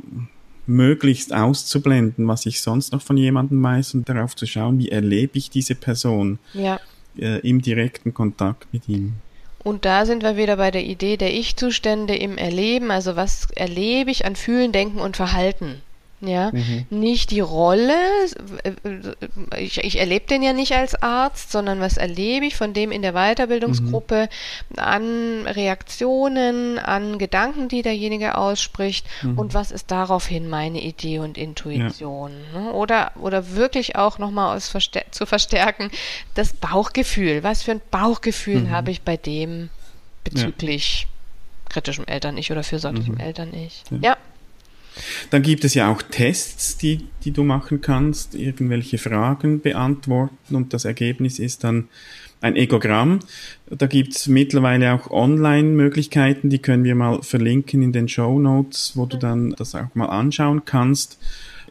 möglichst 0.66 1.35
auszublenden, 1.35 2.26
was 2.26 2.47
ich 2.47 2.61
sonst 2.61 2.92
noch 2.92 3.02
von 3.02 3.16
jemandem 3.16 3.62
weiß 3.62 3.95
und 3.95 4.09
darauf 4.09 4.35
zu 4.35 4.47
schauen, 4.47 4.78
wie 4.78 4.88
erlebe 4.88 5.38
ich 5.38 5.50
diese 5.50 5.75
Person. 5.75 6.38
Ja 6.54 6.80
äh, 7.18 7.40
im 7.49 7.62
direkten 7.62 8.14
Kontakt 8.14 8.73
mit 8.73 8.88
ihm. 8.88 9.14
Und 9.66 9.85
da 9.85 10.06
sind 10.06 10.23
wir 10.23 10.37
wieder 10.37 10.58
bei 10.58 10.70
der 10.70 10.85
Idee 10.85 11.16
der 11.16 11.35
Ich-Zustände 11.35 12.14
im 12.14 12.38
Erleben. 12.38 12.92
Also 12.92 13.16
was 13.16 13.49
erlebe 13.50 14.12
ich 14.12 14.25
an 14.25 14.37
Fühlen, 14.37 14.70
Denken 14.70 15.00
und 15.00 15.16
Verhalten? 15.16 15.82
Ja, 16.20 16.50
mhm. 16.50 16.87
nicht 16.88 17.30
die 17.30 17.40
Rolle, 17.40 17.94
ich, 19.58 19.85
ich 19.85 19.99
erlebe 19.99 20.26
den 20.26 20.42
ja 20.42 20.54
nicht 20.54 20.73
als 20.73 20.94
Arzt, 21.02 21.52
sondern 21.52 21.80
was 21.80 21.99
erlebe 21.99 22.46
ich 22.46 22.56
von 22.56 22.73
dem 22.73 22.90
in 22.90 23.02
der 23.02 23.12
Weiterbildungsgruppe 23.12 24.30
mhm. 24.70 24.78
an 24.78 25.46
Reaktionen, 25.46 26.78
an 26.78 27.18
Gedanken, 27.18 27.68
die 27.68 27.82
derjenige 27.82 28.38
ausspricht 28.38 29.06
mhm. 29.20 29.38
und 29.38 29.52
was 29.52 29.70
ist 29.70 29.90
daraufhin 29.90 30.49
meine 30.49 30.80
Idee 30.80 31.18
und 31.18 31.37
Intuition. 31.37 32.32
Ja. 32.54 32.61
Ne? 32.61 32.73
Oder, 32.73 33.12
oder 33.16 33.54
wirklich 33.54 33.96
auch 33.96 34.18
nochmal 34.18 34.58
Verste 34.58 35.02
zu 35.11 35.26
verstärken, 35.26 35.90
das 36.35 36.54
Bauchgefühl. 36.54 37.42
Was 37.42 37.62
für 37.62 37.73
ein 37.73 37.82
Bauchgefühl 37.90 38.62
mhm. 38.62 38.70
habe 38.70 38.90
ich 38.90 39.02
bei 39.02 39.18
dem 39.18 39.68
bezüglich 40.25 41.02
ja. 41.02 41.73
kritischem 41.73 42.06
Eltern-Ich 42.06 42.50
oder 42.50 42.62
fürsorglichem 42.62 43.14
mhm. 43.14 43.20
Eltern-Ich? 43.20 43.82
ja. 43.90 43.99
ja. 44.00 44.16
Dann 45.30 45.42
gibt 45.42 45.64
es 45.64 45.74
ja 45.74 45.90
auch 45.90 46.02
Tests, 46.02 46.76
die, 46.76 47.06
die 47.24 47.32
du 47.32 47.44
machen 47.44 47.80
kannst, 47.80 48.34
irgendwelche 48.34 48.98
Fragen 48.98 49.60
beantworten 49.60 50.54
und 50.54 50.72
das 50.72 50.84
Ergebnis 50.84 51.38
ist 51.38 51.64
dann 51.64 51.88
ein 52.40 52.56
Egogramm. 52.56 53.20
Da 53.70 53.86
gibt's 53.86 54.28
mittlerweile 54.28 54.92
auch 54.92 55.10
Online-Möglichkeiten, 55.10 56.50
die 56.50 56.58
können 56.58 56.84
wir 56.84 56.94
mal 56.94 57.22
verlinken 57.22 57.82
in 57.82 57.92
den 57.92 58.08
Show 58.08 58.38
Notes, 58.38 58.92
wo 58.94 59.06
du 59.06 59.16
dann 59.16 59.50
das 59.52 59.74
auch 59.74 59.94
mal 59.94 60.06
anschauen 60.06 60.64
kannst. 60.64 61.18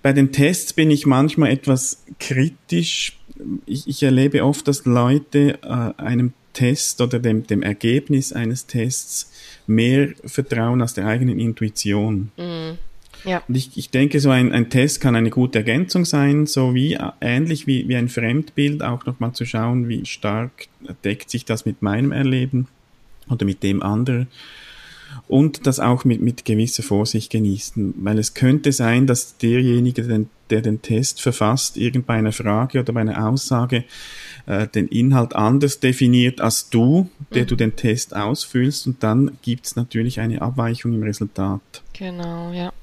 Bei 0.02 0.14
den 0.14 0.32
Tests 0.32 0.74
bin 0.74 0.92
ich 0.92 1.06
manchmal 1.06 1.52
etwas 1.52 2.04
kritisch. 2.20 3.18
Ich, 3.66 3.88
ich 3.88 4.04
erlebe 4.04 4.44
oft, 4.44 4.68
dass 4.68 4.86
Leute 4.86 5.60
äh, 5.64 6.02
einem 6.02 6.34
Test 6.54 7.02
oder 7.02 7.20
dem, 7.20 7.46
dem 7.46 7.62
Ergebnis 7.62 8.34
eines 8.34 8.66
Tests 8.66 9.32
mehr 9.68 10.10
vertrauen 10.24 10.82
als 10.82 10.94
der 10.94 11.06
eigenen 11.06 11.40
Intuition. 11.40 12.32
Mhm. 12.38 12.78
Ja. 13.26 13.44
Und 13.48 13.56
ich, 13.56 13.72
ich 13.76 13.90
denke, 13.90 14.20
so 14.20 14.30
ein, 14.30 14.52
ein 14.52 14.70
Test 14.70 15.02
kann 15.02 15.16
eine 15.16 15.30
gute 15.30 15.60
Ergänzung 15.60 16.06
sein, 16.06 16.46
so 16.46 16.74
wie 16.74 16.98
ähnlich 17.22 17.68
wie, 17.68 17.88
wie 17.88 17.96
ein 17.96 18.10
Fremdbild 18.10 18.84
auch 18.84 19.06
nochmal 19.06 19.34
zu 19.34 19.46
schauen, 19.46 19.90
wie 19.90 20.06
stark 20.06 20.68
deckt 21.04 21.30
sich 21.30 21.46
das 21.46 21.66
mit 21.66 21.82
meinem 21.82 22.12
Erleben 22.12 22.68
oder 23.30 23.46
mit 23.46 23.64
dem 23.64 23.82
anderen. 23.82 24.28
Und 25.28 25.66
das 25.66 25.80
auch 25.80 26.04
mit, 26.04 26.22
mit 26.22 26.46
gewisser 26.46 26.84
Vorsicht 26.84 27.32
genießen, 27.32 27.94
weil 27.98 28.20
es 28.20 28.34
könnte 28.34 28.72
sein, 28.72 29.08
dass 29.08 29.38
derjenige, 29.38 30.04
der, 30.04 30.26
der 30.50 30.62
den 30.62 30.82
Test 30.82 31.22
verfasst, 31.22 31.78
irgend 31.78 32.06
bei 32.06 32.16
einer 32.16 32.34
Frage 32.34 32.82
oder 32.82 32.92
bei 32.92 33.02
einer 33.02 33.28
Aussage 33.28 33.86
äh, 34.46 34.68
den 34.68 34.88
Inhalt 34.88 35.36
anders 35.36 35.80
definiert 35.80 36.42
als 36.42 36.70
du, 36.70 37.10
der 37.34 37.44
mhm. 37.44 37.48
du 37.48 37.56
den 37.56 37.76
Test 37.76 38.16
ausfüllst 38.16 38.88
und 38.88 39.04
dann 39.04 39.38
gibt 39.42 39.68
es 39.68 39.76
natürlich 39.76 40.20
eine 40.20 40.42
Abweichung 40.42 40.94
im 40.94 41.04
Resultat. 41.04 41.62
Genau, 41.94 42.52
ja. 42.52 42.74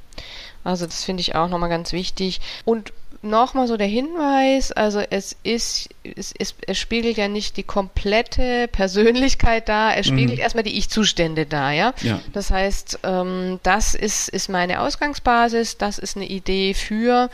Also 0.64 0.86
das 0.86 1.04
finde 1.04 1.20
ich 1.20 1.34
auch 1.34 1.48
nochmal 1.48 1.68
ganz 1.68 1.92
wichtig. 1.92 2.40
Und 2.64 2.92
nochmal 3.22 3.68
so 3.68 3.76
der 3.76 3.86
Hinweis, 3.86 4.72
also 4.72 5.00
es 5.00 5.36
ist, 5.44 5.88
es, 6.02 6.34
es, 6.36 6.54
es 6.66 6.78
spiegelt 6.78 7.16
ja 7.16 7.28
nicht 7.28 7.56
die 7.56 7.62
komplette 7.62 8.68
Persönlichkeit 8.68 9.68
da, 9.68 9.94
es 9.94 10.08
spiegelt 10.08 10.38
mhm. 10.38 10.42
erstmal 10.42 10.64
die 10.64 10.76
Ich-Zustände 10.76 11.46
da, 11.46 11.70
ja? 11.70 11.94
ja. 12.02 12.20
Das 12.32 12.50
heißt, 12.50 13.00
ähm, 13.04 13.60
das 13.62 13.94
ist, 13.94 14.28
ist 14.28 14.48
meine 14.48 14.80
Ausgangsbasis, 14.80 15.78
das 15.78 15.98
ist 15.98 16.16
eine 16.16 16.26
Idee 16.26 16.74
für 16.74 17.30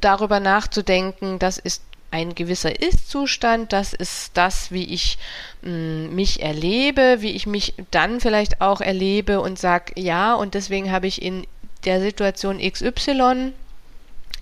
darüber 0.00 0.38
nachzudenken, 0.38 1.38
das 1.38 1.56
ist 1.56 1.82
ein 2.10 2.34
gewisser 2.34 2.82
Ist-Zustand, 2.82 3.72
das 3.72 3.92
ist 3.92 4.32
das, 4.34 4.72
wie 4.72 4.84
ich 4.84 5.16
mh, 5.62 5.70
mm, 5.70 6.14
mich 6.14 6.42
erlebe, 6.42 7.18
wie 7.20 7.30
ich 7.30 7.46
mich 7.46 7.74
dann 7.90 8.20
vielleicht 8.20 8.60
auch 8.60 8.80
erlebe 8.80 9.40
und 9.40 9.58
sage, 9.58 9.92
ja, 9.96 10.34
und 10.34 10.54
deswegen 10.54 10.90
habe 10.90 11.06
ich 11.06 11.22
in 11.22 11.46
der 11.84 12.00
Situation 12.00 12.58
XY 12.58 13.52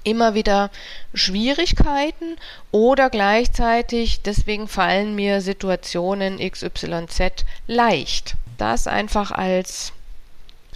immer 0.04 0.35
wieder 0.35 0.71
Schwierigkeiten 1.14 2.37
oder 2.71 3.11
gleichzeitig 3.11 4.23
deswegen 4.23 4.68
fallen 4.68 5.14
mir 5.14 5.40
Situationen 5.40 6.38
XYZ 6.38 7.45
leicht. 7.66 8.37
Das 8.57 8.87
einfach 8.87 9.30
als 9.30 9.92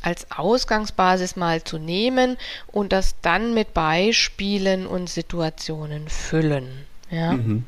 als 0.03 0.27
Ausgangsbasis 0.33 1.37
mal 1.37 1.63
zu 1.63 1.79
nehmen 1.79 2.37
und 2.67 2.93
das 2.93 3.15
dann 3.23 3.55
mit 3.55 3.73
Beispielen 3.73 4.85
und 4.89 5.09
Situationen 5.09 6.09
füllen. 6.09 6.67
Ja. 7.09 7.35
Mhm. 7.35 7.65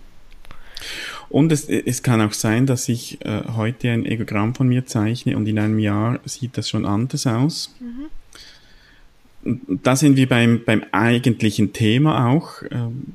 Und 1.29 1.53
es, 1.53 1.69
es 1.69 2.03
kann 2.03 2.21
auch 2.21 2.33
sein, 2.33 2.67
dass 2.67 2.89
ich 2.89 3.25
äh, 3.25 3.43
heute 3.55 3.91
ein 3.93 4.05
Egogramm 4.05 4.53
von 4.57 4.67
mir 4.67 4.85
zeichne 4.85 5.37
und 5.37 5.47
in 5.47 5.61
einem 5.61 5.79
Jahr 5.79 6.19
sieht 6.25 6.59
das 6.59 6.69
schon 6.69 6.85
anders 6.85 7.25
aus. 7.29 7.73
Mhm 7.79 8.11
da 9.69 9.97
sind 9.97 10.17
wir 10.17 10.29
beim, 10.29 10.63
beim 10.65 10.85
eigentlichen 10.93 11.73
Thema 11.73 12.31
auch 12.31 12.63
ähm, 12.71 13.15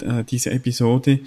äh, 0.00 0.24
dieser 0.24 0.52
Episode. 0.52 1.20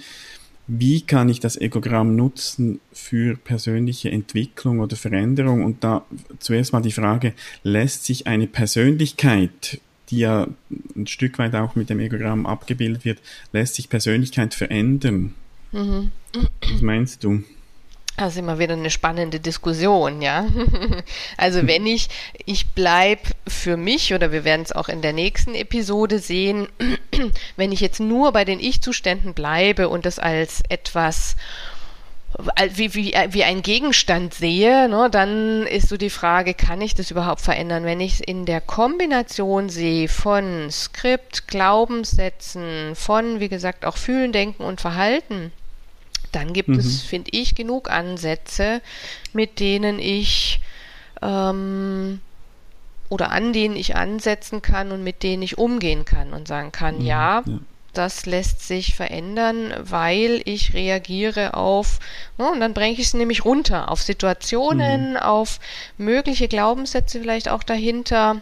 Wie 0.66 1.00
kann 1.00 1.28
ich 1.28 1.40
das 1.40 1.56
Egogramm 1.56 2.14
nutzen 2.14 2.80
für 2.92 3.36
persönliche 3.36 4.10
Entwicklung 4.10 4.78
oder 4.78 4.96
Veränderung? 4.96 5.64
Und 5.64 5.82
da 5.82 6.04
zuerst 6.38 6.72
mal 6.72 6.80
die 6.80 6.92
Frage, 6.92 7.34
lässt 7.64 8.04
sich 8.04 8.26
eine 8.26 8.46
Persönlichkeit, 8.46 9.80
die 10.10 10.18
ja 10.18 10.46
ein 10.96 11.06
Stück 11.06 11.38
weit 11.38 11.54
auch 11.54 11.74
mit 11.74 11.90
dem 11.90 11.98
Egogramm 11.98 12.46
abgebildet 12.46 13.04
wird, 13.04 13.18
lässt 13.52 13.74
sich 13.74 13.88
Persönlichkeit 13.88 14.54
verändern? 14.54 15.34
Mhm. 15.72 16.12
Was 16.72 16.82
meinst 16.82 17.24
du? 17.24 17.42
Das 18.20 18.34
ist 18.34 18.38
immer 18.38 18.58
wieder 18.58 18.74
eine 18.74 18.90
spannende 18.90 19.40
Diskussion, 19.40 20.20
ja. 20.20 20.44
also 21.38 21.66
wenn 21.66 21.86
ich, 21.86 22.10
ich 22.44 22.68
bleib 22.68 23.20
für 23.48 23.78
mich, 23.78 24.12
oder 24.12 24.30
wir 24.30 24.44
werden 24.44 24.60
es 24.60 24.72
auch 24.72 24.90
in 24.90 25.00
der 25.00 25.14
nächsten 25.14 25.54
Episode 25.54 26.18
sehen, 26.18 26.68
wenn 27.56 27.72
ich 27.72 27.80
jetzt 27.80 27.98
nur 27.98 28.32
bei 28.32 28.44
den 28.44 28.60
Ich-Zuständen 28.60 29.32
bleibe 29.32 29.88
und 29.88 30.04
das 30.04 30.18
als 30.18 30.62
etwas 30.68 31.36
wie, 32.74 32.94
wie, 32.94 33.14
wie 33.30 33.44
ein 33.44 33.62
Gegenstand 33.62 34.34
sehe, 34.34 34.90
ne, 34.90 35.08
dann 35.10 35.66
ist 35.66 35.88
so 35.88 35.96
die 35.96 36.10
Frage, 36.10 36.52
kann 36.52 36.82
ich 36.82 36.94
das 36.94 37.10
überhaupt 37.10 37.40
verändern? 37.40 37.84
Wenn 37.84 38.00
ich 38.00 38.14
es 38.14 38.20
in 38.20 38.44
der 38.44 38.60
Kombination 38.60 39.70
sehe 39.70 40.08
von 40.08 40.70
Skript, 40.70 41.48
Glaubenssätzen, 41.48 42.94
von, 42.94 43.40
wie 43.40 43.48
gesagt, 43.48 43.86
auch 43.86 43.96
Fühlen, 43.96 44.32
Denken 44.32 44.62
und 44.62 44.82
Verhalten, 44.82 45.52
dann 46.32 46.52
gibt 46.52 46.68
mhm. 46.68 46.78
es, 46.78 47.02
finde 47.02 47.30
ich, 47.32 47.54
genug 47.54 47.90
Ansätze, 47.90 48.80
mit 49.32 49.60
denen 49.60 49.98
ich 49.98 50.60
ähm, 51.22 52.20
oder 53.08 53.32
an 53.32 53.52
denen 53.52 53.76
ich 53.76 53.96
ansetzen 53.96 54.62
kann 54.62 54.92
und 54.92 55.02
mit 55.02 55.22
denen 55.22 55.42
ich 55.42 55.58
umgehen 55.58 56.04
kann 56.04 56.32
und 56.32 56.46
sagen 56.46 56.72
kann, 56.72 56.98
mhm. 56.98 57.06
ja, 57.06 57.42
ja, 57.44 57.58
das 57.92 58.26
lässt 58.26 58.66
sich 58.66 58.94
verändern, 58.94 59.74
weil 59.78 60.42
ich 60.44 60.74
reagiere 60.74 61.54
auf, 61.54 61.98
ne, 62.38 62.50
und 62.50 62.60
dann 62.60 62.72
bringe 62.74 62.92
ich 62.92 63.00
es 63.00 63.14
nämlich 63.14 63.44
runter, 63.44 63.90
auf 63.90 64.00
Situationen, 64.00 65.12
mhm. 65.12 65.16
auf 65.16 65.58
mögliche 65.98 66.48
Glaubenssätze 66.48 67.20
vielleicht 67.20 67.48
auch 67.48 67.62
dahinter, 67.62 68.40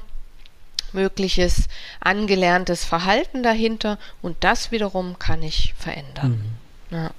mögliches 0.92 1.68
angelerntes 2.00 2.84
Verhalten 2.84 3.42
dahinter 3.42 3.98
und 4.22 4.36
das 4.40 4.70
wiederum 4.70 5.18
kann 5.18 5.42
ich 5.42 5.74
verändern. 5.78 6.58
Mhm. 6.90 6.96
Ja. 6.96 7.10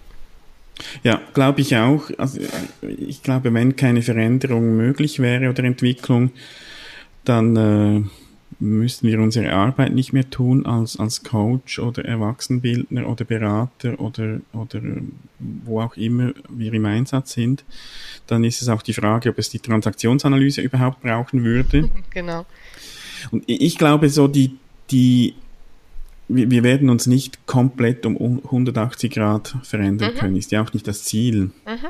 Ja, 1.03 1.21
glaube 1.33 1.61
ich 1.61 1.75
auch. 1.75 2.09
Also 2.17 2.39
ich 2.81 3.23
glaube, 3.23 3.53
wenn 3.53 3.75
keine 3.75 4.01
Veränderung 4.01 4.77
möglich 4.77 5.19
wäre 5.19 5.49
oder 5.49 5.63
Entwicklung, 5.63 6.31
dann 7.25 7.55
äh, 7.55 8.03
müssten 8.59 9.07
wir 9.07 9.19
unsere 9.19 9.53
Arbeit 9.53 9.93
nicht 9.93 10.13
mehr 10.13 10.29
tun 10.29 10.65
als, 10.65 10.99
als 10.99 11.23
Coach 11.23 11.79
oder 11.79 12.03
Erwachsenbildner 12.05 13.07
oder 13.07 13.23
Berater 13.23 13.99
oder, 13.99 14.41
oder 14.53 14.81
wo 15.39 15.81
auch 15.81 15.95
immer 15.95 16.33
wir 16.49 16.73
im 16.73 16.85
Einsatz 16.85 17.33
sind. 17.33 17.63
Dann 18.27 18.43
ist 18.43 18.61
es 18.61 18.69
auch 18.69 18.81
die 18.81 18.93
Frage, 18.93 19.29
ob 19.29 19.39
es 19.39 19.49
die 19.49 19.59
Transaktionsanalyse 19.59 20.61
überhaupt 20.61 21.01
brauchen 21.01 21.43
würde. 21.43 21.89
Genau. 22.11 22.45
Und 23.31 23.43
ich 23.47 23.77
glaube, 23.77 24.09
so 24.09 24.27
die, 24.27 24.55
die 24.89 25.35
wir, 26.29 26.49
wir 26.49 26.63
werden 26.63 26.89
uns 26.89 27.07
nicht 27.07 27.45
komplett 27.45 28.05
um 28.05 28.41
180 28.43 29.11
Grad 29.11 29.55
verändern 29.63 30.13
mhm. 30.13 30.17
können, 30.17 30.35
ist 30.35 30.51
ja 30.51 30.63
auch 30.63 30.73
nicht 30.73 30.87
das 30.87 31.03
Ziel. 31.03 31.51
Mhm. 31.65 31.87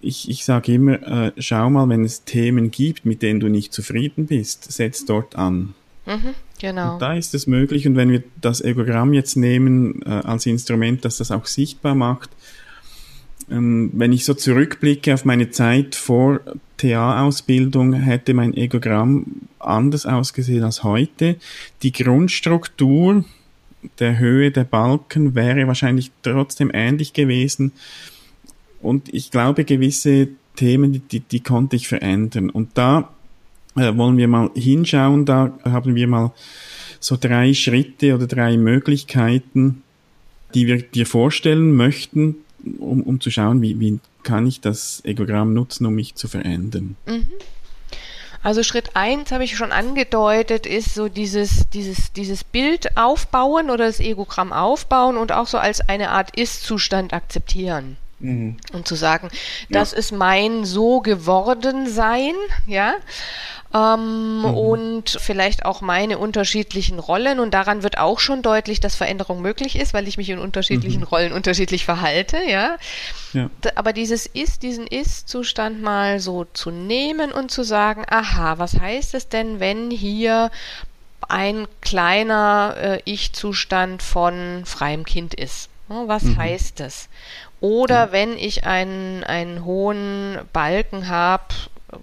Ich, 0.00 0.30
ich 0.30 0.44
sage 0.44 0.72
immer, 0.72 1.02
äh, 1.02 1.32
schau 1.36 1.68
mal, 1.68 1.88
wenn 1.88 2.04
es 2.04 2.24
Themen 2.24 2.70
gibt, 2.70 3.04
mit 3.04 3.22
denen 3.22 3.40
du 3.40 3.48
nicht 3.48 3.72
zufrieden 3.72 4.26
bist, 4.26 4.70
setz 4.72 5.04
dort 5.04 5.36
an. 5.36 5.74
Mhm, 6.06 6.34
genau. 6.60 6.94
Und 6.94 7.02
da 7.02 7.14
ist 7.14 7.34
es 7.34 7.46
möglich 7.46 7.86
und 7.88 7.96
wenn 7.96 8.10
wir 8.10 8.22
das 8.40 8.60
Egogramm 8.60 9.12
jetzt 9.14 9.36
nehmen 9.36 10.02
äh, 10.02 10.10
als 10.10 10.46
Instrument, 10.46 11.04
das 11.04 11.16
das 11.16 11.32
auch 11.32 11.46
sichtbar 11.46 11.94
macht, 11.96 12.30
ähm, 13.50 13.90
wenn 13.92 14.12
ich 14.12 14.24
so 14.24 14.34
zurückblicke 14.34 15.14
auf 15.14 15.24
meine 15.24 15.50
Zeit 15.50 15.94
vor 15.94 16.40
TA-Ausbildung, 16.76 17.92
hätte 17.92 18.34
mein 18.34 18.54
Egogramm 18.54 19.26
anders 19.58 20.06
ausgesehen 20.06 20.64
als 20.64 20.82
heute. 20.82 21.36
Die 21.82 21.92
Grundstruktur 21.92 23.24
der 23.98 24.18
Höhe 24.18 24.50
der 24.50 24.64
Balken 24.64 25.34
wäre 25.34 25.66
wahrscheinlich 25.66 26.10
trotzdem 26.22 26.70
ähnlich 26.72 27.12
gewesen. 27.12 27.72
Und 28.80 29.12
ich 29.12 29.30
glaube, 29.30 29.64
gewisse 29.64 30.28
Themen, 30.56 31.02
die, 31.10 31.20
die 31.20 31.40
konnte 31.40 31.76
ich 31.76 31.88
verändern. 31.88 32.50
Und 32.50 32.70
da 32.74 33.10
äh, 33.76 33.96
wollen 33.96 34.16
wir 34.16 34.28
mal 34.28 34.50
hinschauen, 34.54 35.24
da 35.24 35.58
haben 35.64 35.94
wir 35.94 36.06
mal 36.06 36.32
so 37.00 37.16
drei 37.20 37.52
Schritte 37.54 38.14
oder 38.14 38.26
drei 38.26 38.56
Möglichkeiten, 38.56 39.82
die 40.54 40.66
wir 40.66 40.82
dir 40.82 41.06
vorstellen 41.06 41.74
möchten, 41.74 42.36
um, 42.78 43.02
um 43.02 43.20
zu 43.20 43.30
schauen, 43.30 43.62
wie, 43.62 43.78
wie 43.80 44.00
kann 44.22 44.46
ich 44.46 44.60
das 44.60 45.02
Egogramm 45.04 45.54
nutzen, 45.54 45.86
um 45.86 45.94
mich 45.94 46.14
zu 46.14 46.28
verändern. 46.28 46.96
Mhm. 47.06 47.28
Also 48.42 48.62
Schritt 48.62 48.90
eins 48.94 49.32
habe 49.32 49.44
ich 49.44 49.56
schon 49.56 49.72
angedeutet, 49.72 50.66
ist 50.66 50.94
so 50.94 51.08
dieses, 51.08 51.68
dieses, 51.70 52.12
dieses 52.12 52.44
Bild 52.44 52.94
aufbauen 52.98 53.70
oder 53.70 53.86
das 53.86 54.00
Egogramm 54.00 54.52
aufbauen 54.52 55.16
und 55.16 55.32
auch 55.32 55.46
so 55.46 55.56
als 55.56 55.80
eine 55.80 56.10
Art 56.10 56.36
Ist-Zustand 56.36 57.14
akzeptieren. 57.14 57.96
Mhm. 58.24 58.56
Und 58.72 58.88
zu 58.88 58.94
sagen, 58.94 59.28
das 59.70 59.92
ja. 59.92 59.98
ist 59.98 60.12
mein 60.12 60.64
so 60.64 61.00
geworden 61.00 61.88
sein, 61.88 62.34
ja 62.66 62.94
ähm, 63.74 64.38
mhm. 64.38 64.44
und 64.44 65.10
vielleicht 65.20 65.64
auch 65.64 65.80
meine 65.80 66.18
unterschiedlichen 66.18 67.00
Rollen. 67.00 67.40
Und 67.40 67.52
daran 67.52 67.82
wird 67.82 67.98
auch 67.98 68.20
schon 68.20 68.40
deutlich, 68.40 68.78
dass 68.78 68.94
Veränderung 68.94 69.42
möglich 69.42 69.76
ist, 69.76 69.92
weil 69.92 70.06
ich 70.06 70.16
mich 70.16 70.30
in 70.30 70.38
unterschiedlichen 70.38 71.00
mhm. 71.00 71.08
Rollen 71.08 71.32
unterschiedlich 71.32 71.84
verhalte, 71.84 72.38
ja. 72.48 72.76
ja. 73.32 73.50
Aber 73.74 73.92
dieses 73.92 74.26
Ist, 74.26 74.62
diesen 74.62 74.86
Ist-Zustand 74.86 75.82
mal 75.82 76.20
so 76.20 76.44
zu 76.44 76.70
nehmen 76.70 77.32
und 77.32 77.50
zu 77.50 77.64
sagen, 77.64 78.04
aha, 78.08 78.58
was 78.58 78.78
heißt 78.78 79.14
es 79.14 79.28
denn, 79.28 79.58
wenn 79.58 79.90
hier 79.90 80.52
ein 81.28 81.66
kleiner 81.80 82.76
äh, 82.78 83.00
Ich-Zustand 83.04 84.02
von 84.02 84.62
freiem 84.64 85.04
Kind 85.04 85.34
ist? 85.34 85.68
Was 85.88 86.22
mhm. 86.22 86.36
heißt 86.36 86.80
das? 86.80 87.08
Oder 87.64 88.12
wenn 88.12 88.36
ich 88.36 88.64
einen, 88.64 89.24
einen 89.24 89.64
hohen 89.64 90.38
Balken 90.52 91.08
habe 91.08 91.54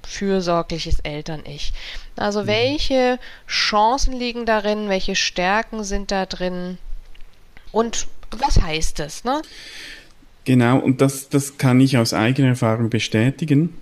fürsorgliches 0.02 1.02
Eltern-Ich. 1.02 1.72
Also 2.16 2.42
mhm. 2.42 2.48
welche 2.48 3.20
Chancen 3.48 4.14
liegen 4.14 4.48
darin, 4.48 4.90
welche 4.90 5.16
Stärken 5.16 5.84
sind 5.84 6.10
da 6.10 6.26
drin 6.26 6.80
und 7.72 8.08
was 8.32 8.60
heißt 8.60 8.98
das? 8.98 9.24
Ne? 9.24 9.44
Genau, 10.46 10.80
und 10.80 11.00
das, 11.00 11.30
das 11.30 11.60
kann 11.60 11.80
ich 11.80 11.96
aus 11.96 12.16
eigener 12.16 12.48
Erfahrung 12.48 12.90
bestätigen. 12.90 13.78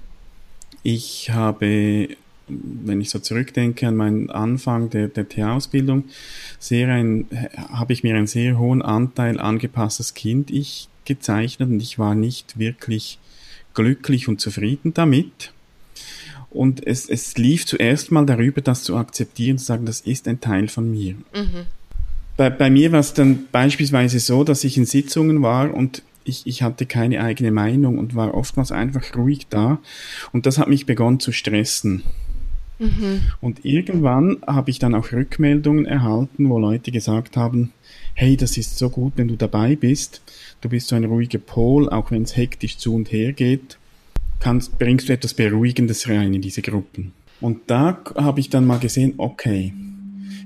Ich 0.83 1.29
habe, 1.29 2.09
wenn 2.49 3.01
ich 3.01 3.09
so 3.09 3.19
zurückdenke 3.19 3.87
an 3.87 3.95
meinen 3.95 4.29
Anfang 4.29 4.89
der, 4.89 5.07
der 5.07 5.29
T-Ausbildung, 5.29 6.05
sehr 6.59 6.89
ein, 6.89 7.27
habe 7.71 7.93
ich 7.93 8.03
mir 8.03 8.15
einen 8.15 8.27
sehr 8.27 8.57
hohen 8.57 8.81
Anteil 8.81 9.39
angepasstes 9.39 10.13
Kind 10.13 10.51
ich 10.51 10.89
gezeichnet 11.05 11.69
und 11.69 11.81
ich 11.81 11.97
war 11.97 12.15
nicht 12.15 12.59
wirklich 12.59 13.19
glücklich 13.73 14.27
und 14.27 14.41
zufrieden 14.41 14.93
damit. 14.93 15.53
Und 16.49 16.85
es, 16.85 17.07
es 17.07 17.37
lief 17.37 17.65
zuerst 17.65 18.11
mal 18.11 18.25
darüber, 18.25 18.61
das 18.61 18.83
zu 18.83 18.97
akzeptieren, 18.97 19.57
zu 19.57 19.65
sagen, 19.65 19.85
das 19.85 20.01
ist 20.01 20.27
ein 20.27 20.41
Teil 20.41 20.67
von 20.67 20.89
mir. 20.89 21.13
Mhm. 21.33 21.65
Bei, 22.37 22.49
bei 22.49 22.69
mir 22.69 22.91
war 22.91 23.01
es 23.01 23.13
dann 23.13 23.45
beispielsweise 23.51 24.19
so, 24.19 24.43
dass 24.43 24.63
ich 24.63 24.77
in 24.77 24.85
Sitzungen 24.85 25.41
war 25.41 25.73
und 25.73 26.01
ich, 26.23 26.47
ich 26.47 26.63
hatte 26.63 26.85
keine 26.85 27.21
eigene 27.21 27.51
Meinung 27.51 27.97
und 27.97 28.15
war 28.15 28.33
oftmals 28.33 28.71
einfach 28.71 29.15
ruhig 29.15 29.47
da. 29.49 29.79
Und 30.31 30.45
das 30.45 30.57
hat 30.57 30.67
mich 30.67 30.85
begonnen 30.85 31.19
zu 31.19 31.31
stressen. 31.31 32.03
Mhm. 32.79 33.21
Und 33.41 33.65
irgendwann 33.65 34.37
habe 34.47 34.71
ich 34.71 34.79
dann 34.79 34.95
auch 34.95 35.11
Rückmeldungen 35.11 35.85
erhalten, 35.85 36.49
wo 36.49 36.57
Leute 36.57 36.91
gesagt 36.91 37.37
haben, 37.37 37.71
hey, 38.13 38.37
das 38.37 38.57
ist 38.57 38.77
so 38.77 38.89
gut, 38.89 39.13
wenn 39.17 39.27
du 39.27 39.35
dabei 39.35 39.75
bist. 39.75 40.21
Du 40.61 40.69
bist 40.69 40.87
so 40.87 40.95
ein 40.95 41.05
ruhiger 41.05 41.39
Pol, 41.39 41.89
auch 41.89 42.11
wenn 42.11 42.23
es 42.23 42.35
hektisch 42.35 42.77
zu 42.77 42.95
und 42.95 43.11
her 43.11 43.33
geht 43.33 43.77
kannst, 44.39 44.79
bringst 44.79 45.09
du 45.09 45.13
etwas 45.13 45.33
Beruhigendes 45.33 46.07
rein 46.07 46.33
in 46.33 46.41
diese 46.41 46.61
Gruppen. 46.61 47.13
Und 47.41 47.61
da 47.67 48.01
habe 48.15 48.39
ich 48.39 48.49
dann 48.49 48.65
mal 48.65 48.79
gesehen, 48.79 49.13
okay, 49.17 49.73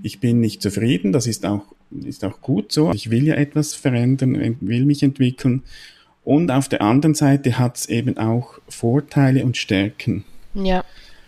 ich 0.04 0.20
bin 0.20 0.40
nicht 0.40 0.62
zufrieden, 0.62 1.12
das 1.12 1.28
ist 1.28 1.46
auch, 1.46 1.64
ist 2.04 2.26
auch 2.26 2.42
gut 2.42 2.72
so. 2.72 2.92
Ich 2.94 3.10
will 3.10 3.26
ja 3.26 3.36
etwas 3.36 3.74
verändern, 3.74 4.58
will 4.60 4.86
mich 4.86 5.02
entwickeln. 5.02 5.64
Und 6.24 6.52
auf 6.52 6.70
der 6.70 6.82
anderen 6.82 7.16
Seite 7.16 7.58
hat 7.58 7.78
es 7.78 7.90
eben 7.90 8.18
auch 8.18 8.60
Vorteile 8.68 9.44
und 9.44 9.58
Stärken. 9.58 10.24
Ja. 10.54 10.84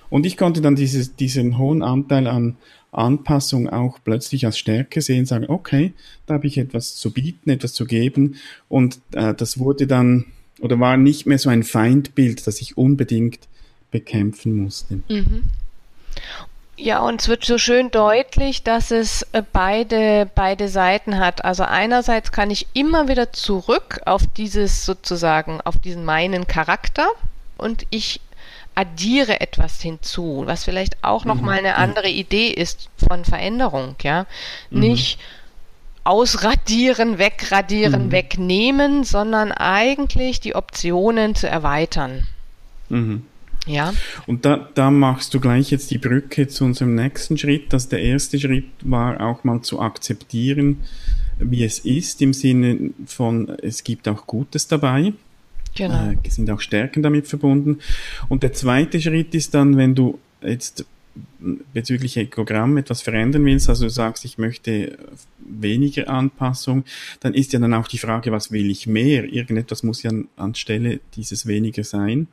Und 0.10 0.26
ich 0.26 0.38
konnte 0.38 0.62
dann 0.62 0.76
dieses, 0.76 1.16
diesen 1.16 1.58
hohen 1.58 1.82
Anteil 1.82 2.28
an 2.28 2.58
Anpassung 2.92 3.70
auch 3.70 4.00
plötzlich 4.04 4.46
als 4.46 4.58
Stärke 4.58 5.02
sehen, 5.02 5.26
sagen, 5.26 5.46
okay, 5.50 5.94
da 6.26 6.36
habe 6.36 6.48
ich 6.48 6.58
etwas 6.58 6.96
zu 6.96 7.12
bieten, 7.12 7.50
etwas 7.50 7.74
zu 7.74 7.86
geben. 7.86 8.36
Und 8.70 9.00
äh, 9.14 9.34
das 9.34 9.60
wurde 9.60 9.88
dann 9.88 10.26
oder 10.62 10.80
war 10.80 10.96
nicht 10.98 11.26
mehr 11.26 11.38
so 11.38 11.50
ein 11.50 11.64
Feindbild, 11.64 12.48
das 12.48 12.62
ich 12.62 12.78
unbedingt 12.78 13.40
bekämpfen 13.92 14.56
musste. 14.64 15.00
Mhm. 15.10 15.44
Ja, 16.78 17.00
und 17.00 17.22
es 17.22 17.30
wird 17.30 17.46
so 17.46 17.58
schön 17.58 17.90
deutlich, 17.90 18.64
dass 18.64 18.92
es 18.92 19.26
äh, 19.32 19.42
beide, 19.54 20.30
beide 20.36 20.68
Seiten 20.68 21.20
hat. 21.20 21.46
Also 21.46 21.64
einerseits 21.64 22.34
kann 22.34 22.52
ich 22.52 22.68
immer 22.74 23.08
wieder 23.08 23.32
zurück 23.32 24.02
auf 24.06 24.24
dieses 24.28 24.86
sozusagen, 24.86 25.62
auf 25.62 25.78
diesen 25.78 26.04
meinen 26.04 26.48
Charakter 26.48 27.08
und 27.58 27.86
ich 27.92 28.20
addiere 28.76 29.42
etwas 29.42 29.82
hinzu, 29.82 30.44
was 30.46 30.66
vielleicht 30.66 31.04
auch 31.04 31.26
nochmal 31.26 31.62
mhm. 31.62 31.68
eine 31.68 31.76
andere 31.76 32.10
Idee 32.10 32.50
ist 32.50 32.90
von 33.08 33.26
Veränderung, 33.26 33.96
ja. 34.04 34.26
Mhm. 34.70 34.80
Nicht 34.80 35.20
ausradieren, 36.04 37.18
wegradieren, 37.18 38.08
mhm. 38.08 38.12
wegnehmen, 38.12 39.04
sondern 39.04 39.52
eigentlich 39.52 40.40
die 40.40 40.56
Optionen 40.56 41.34
zu 41.34 41.50
erweitern. 41.50 42.28
Mhm. 42.90 43.24
Ja. 43.66 43.94
Und 44.28 44.46
da, 44.46 44.70
da 44.76 44.92
machst 44.92 45.34
du 45.34 45.40
gleich 45.40 45.72
jetzt 45.72 45.90
die 45.90 45.98
Brücke 45.98 46.48
zu 46.48 46.66
unserem 46.66 46.94
nächsten 46.94 47.38
Schritt. 47.38 47.74
Dass 47.74 47.90
der 47.90 48.02
erste 48.02 48.40
Schritt 48.40 48.70
war 48.82 49.20
auch 49.22 49.44
mal 49.44 49.62
zu 49.62 49.82
akzeptieren, 49.82 50.84
wie 51.40 51.64
es 51.64 51.80
ist, 51.80 52.22
im 52.22 52.34
Sinne 52.34 52.92
von, 53.08 53.50
es 53.62 53.84
gibt 53.84 54.08
auch 54.08 54.28
Gutes 54.28 54.68
dabei. 54.68 55.14
Genau. 55.76 56.12
Äh, 56.12 56.30
sind 56.30 56.50
auch 56.50 56.62
Stärken 56.62 57.04
damit 57.04 57.28
verbunden. 57.28 57.80
Und 58.30 58.44
der 58.44 58.54
zweite 58.54 59.00
Schritt 59.00 59.36
ist 59.36 59.54
dann, 59.54 59.78
wenn 59.78 59.96
du 59.96 60.20
jetzt 60.42 60.86
bezüglich 61.74 62.18
Ekogramm 62.18 62.78
etwas 62.78 63.02
verändern 63.02 63.46
willst, 63.46 63.70
also 63.70 63.86
du 63.86 63.90
sagst, 63.90 64.26
ich 64.26 64.38
möchte 64.38 64.98
weniger 65.40 66.10
Anpassung, 66.10 66.84
dann 67.20 67.34
ist 67.34 67.54
ja 67.54 67.60
dann 67.60 67.74
auch 67.74 67.88
die 67.88 67.98
Frage, 67.98 68.32
was 68.32 68.52
will 68.52 68.70
ich 68.70 68.88
mehr? 68.88 69.24
Irgendetwas 69.32 69.84
muss 69.84 70.04
ja 70.04 70.12
anstelle 70.36 71.00
dieses 71.16 71.46
weniger 71.46 71.84
sein. 71.84 72.28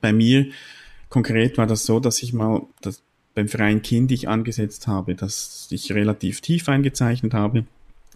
Bei 0.00 0.12
mir 0.12 0.46
konkret 1.08 1.58
war 1.58 1.66
das 1.66 1.84
so, 1.84 2.00
dass 2.00 2.22
ich 2.22 2.32
mal 2.32 2.62
das 2.80 3.02
beim 3.34 3.48
freien 3.48 3.82
Kind 3.82 4.10
ich 4.10 4.28
angesetzt 4.28 4.88
habe, 4.88 5.14
dass 5.14 5.68
ich 5.70 5.92
relativ 5.92 6.40
tief 6.40 6.68
eingezeichnet 6.68 7.34
habe. 7.34 7.66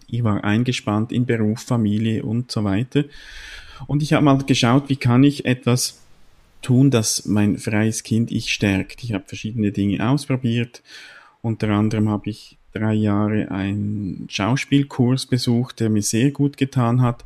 Ich 0.07 0.23
war 0.23 0.43
eingespannt 0.43 1.13
in 1.13 1.25
Beruf, 1.25 1.61
Familie 1.61 2.23
und 2.23 2.51
so 2.51 2.65
weiter. 2.65 3.05
Und 3.87 4.03
ich 4.03 4.13
habe 4.13 4.25
mal 4.25 4.37
geschaut, 4.37 4.89
wie 4.89 4.95
kann 4.95 5.23
ich 5.23 5.45
etwas 5.45 6.01
tun, 6.61 6.91
das 6.91 7.25
mein 7.25 7.57
freies 7.57 8.03
Kind 8.03 8.31
ich 8.31 8.53
stärkt. 8.53 9.03
Ich 9.03 9.13
habe 9.13 9.25
verschiedene 9.27 9.71
Dinge 9.71 10.07
ausprobiert. 10.07 10.81
Unter 11.41 11.69
anderem 11.69 12.09
habe 12.09 12.29
ich 12.29 12.57
drei 12.73 12.93
Jahre 12.93 13.51
einen 13.51 14.27
Schauspielkurs 14.29 15.25
besucht, 15.25 15.79
der 15.79 15.89
mir 15.89 16.01
sehr 16.01 16.31
gut 16.31 16.57
getan 16.57 17.01
hat. 17.01 17.23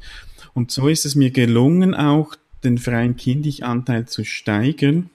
Und 0.54 0.72
so 0.72 0.88
ist 0.88 1.06
es 1.06 1.16
mir 1.16 1.32
gelungen, 1.32 1.94
auch 1.94 2.36
den 2.64 2.78
freien 2.78 3.16
Kindig-Anteil 3.16 4.08
zu 4.08 4.26
steigern 4.26 5.10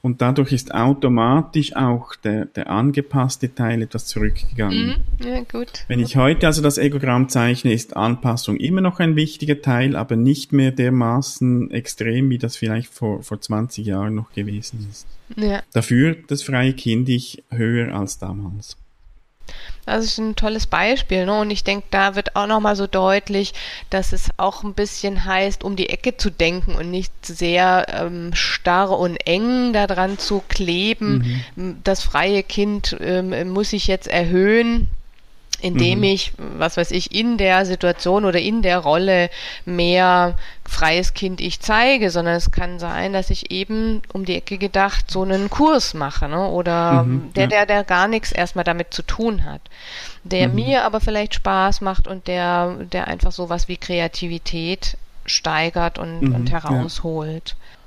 und 0.00 0.22
dadurch 0.22 0.52
ist 0.52 0.74
automatisch 0.74 1.76
auch 1.76 2.14
der, 2.16 2.46
der 2.46 2.70
angepasste 2.70 3.54
Teil 3.54 3.82
etwas 3.82 4.06
zurückgegangen. 4.06 4.96
Mhm. 5.18 5.26
Ja, 5.26 5.40
gut. 5.40 5.84
Wenn 5.88 6.00
ich 6.00 6.16
heute 6.16 6.46
also 6.46 6.62
das 6.62 6.78
Egogramm 6.78 7.28
zeichne, 7.28 7.72
ist 7.72 7.96
Anpassung 7.96 8.56
immer 8.56 8.80
noch 8.80 9.00
ein 9.00 9.16
wichtiger 9.16 9.60
Teil, 9.60 9.96
aber 9.96 10.16
nicht 10.16 10.52
mehr 10.52 10.70
dermaßen 10.72 11.70
extrem, 11.70 12.30
wie 12.30 12.38
das 12.38 12.56
vielleicht 12.56 12.92
vor, 12.92 13.22
vor 13.22 13.40
20 13.40 13.86
Jahren 13.86 14.14
noch 14.14 14.32
gewesen 14.32 14.86
ist. 14.90 15.06
Ja. 15.36 15.62
Dafür 15.72 16.16
das 16.26 16.42
freie 16.42 16.72
Kind 16.72 17.08
ich 17.08 17.44
höher 17.50 17.94
als 17.94 18.18
damals. 18.18 18.76
Das 19.84 20.04
ist 20.04 20.18
ein 20.18 20.36
tolles 20.36 20.66
Beispiel. 20.66 21.26
Ne? 21.26 21.40
Und 21.40 21.50
ich 21.50 21.64
denke, 21.64 21.86
da 21.90 22.14
wird 22.14 22.36
auch 22.36 22.46
nochmal 22.46 22.76
so 22.76 22.86
deutlich, 22.86 23.52
dass 23.90 24.12
es 24.12 24.30
auch 24.36 24.62
ein 24.62 24.74
bisschen 24.74 25.24
heißt, 25.24 25.64
um 25.64 25.74
die 25.74 25.88
Ecke 25.88 26.16
zu 26.16 26.30
denken 26.30 26.74
und 26.74 26.90
nicht 26.90 27.12
sehr 27.22 27.86
ähm, 27.88 28.30
starr 28.34 28.96
und 28.98 29.16
eng 29.26 29.72
daran 29.72 30.18
zu 30.18 30.42
kleben. 30.48 31.44
Mhm. 31.56 31.80
Das 31.82 32.02
freie 32.02 32.42
Kind 32.42 32.96
ähm, 33.00 33.50
muss 33.50 33.70
sich 33.70 33.88
jetzt 33.88 34.06
erhöhen 34.06 34.88
indem 35.62 35.98
mhm. 35.98 36.04
ich, 36.04 36.32
was 36.58 36.76
weiß 36.76 36.90
ich, 36.90 37.14
in 37.14 37.38
der 37.38 37.64
Situation 37.64 38.24
oder 38.24 38.40
in 38.40 38.62
der 38.62 38.78
Rolle 38.78 39.30
mehr 39.64 40.36
freies 40.68 41.14
Kind 41.14 41.40
ich 41.40 41.60
zeige, 41.60 42.10
sondern 42.10 42.34
es 42.34 42.50
kann 42.50 42.78
sein, 42.78 43.12
dass 43.12 43.30
ich 43.30 43.50
eben 43.50 44.02
um 44.12 44.24
die 44.24 44.36
Ecke 44.36 44.58
gedacht 44.58 45.10
so 45.10 45.22
einen 45.22 45.50
Kurs 45.50 45.94
mache, 45.94 46.28
ne? 46.28 46.48
Oder 46.48 47.04
mhm, 47.04 47.32
der, 47.34 47.44
ja. 47.44 47.48
der, 47.48 47.66
der 47.66 47.84
gar 47.84 48.08
nichts 48.08 48.32
erstmal 48.32 48.64
damit 48.64 48.92
zu 48.92 49.02
tun 49.02 49.44
hat. 49.44 49.60
Der 50.24 50.48
mhm. 50.48 50.56
mir 50.56 50.84
aber 50.84 51.00
vielleicht 51.00 51.34
Spaß 51.34 51.80
macht 51.80 52.08
und 52.08 52.26
der, 52.26 52.76
der 52.92 53.06
einfach 53.06 53.32
sowas 53.32 53.68
wie 53.68 53.76
Kreativität 53.76 54.96
steigert 55.24 55.98
und, 55.98 56.34
und 56.34 56.44
mhm, 56.44 56.46
herausholt. 56.48 57.50
Ja. 57.50 57.81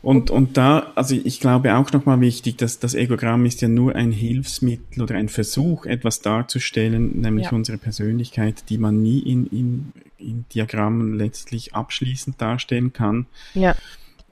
Und, 0.00 0.30
und 0.30 0.56
da, 0.56 0.92
also 0.94 1.16
ich 1.16 1.40
glaube 1.40 1.74
auch 1.74 1.92
nochmal 1.92 2.20
wichtig, 2.20 2.56
dass 2.56 2.78
das 2.78 2.94
Egogramm 2.94 3.44
ist 3.46 3.60
ja 3.62 3.68
nur 3.68 3.96
ein 3.96 4.12
Hilfsmittel 4.12 5.02
oder 5.02 5.16
ein 5.16 5.28
Versuch, 5.28 5.86
etwas 5.86 6.20
darzustellen, 6.20 7.20
nämlich 7.20 7.46
ja. 7.46 7.52
unsere 7.52 7.78
Persönlichkeit, 7.78 8.64
die 8.68 8.78
man 8.78 9.02
nie 9.02 9.18
in, 9.18 9.46
in, 9.46 9.92
in 10.18 10.44
Diagrammen 10.54 11.14
letztlich 11.14 11.74
abschließend 11.74 12.40
darstellen 12.40 12.92
kann. 12.92 13.26
Ja. 13.54 13.74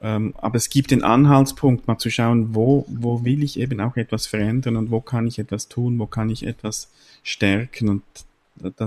Ähm, 0.01 0.35
aber 0.37 0.57
es 0.57 0.69
gibt 0.69 0.93
den 0.93 1.03
Anhaltspunkt, 1.03 1.89
mal 1.89 1.99
zu 1.99 2.11
schauen, 2.11 2.55
wo, 2.55 2.85
wo 2.89 3.25
will 3.25 3.43
ich 3.43 3.59
eben 3.59 3.81
auch 3.81 3.97
etwas 3.97 4.27
verändern 4.27 4.77
und 4.77 4.91
wo 4.91 5.01
kann 5.01 5.27
ich 5.27 5.39
etwas 5.39 5.69
tun, 5.69 5.99
wo 5.99 6.07
kann 6.07 6.31
ich 6.31 6.47
etwas 6.47 6.93
stärken 7.25 7.89
und 7.89 8.03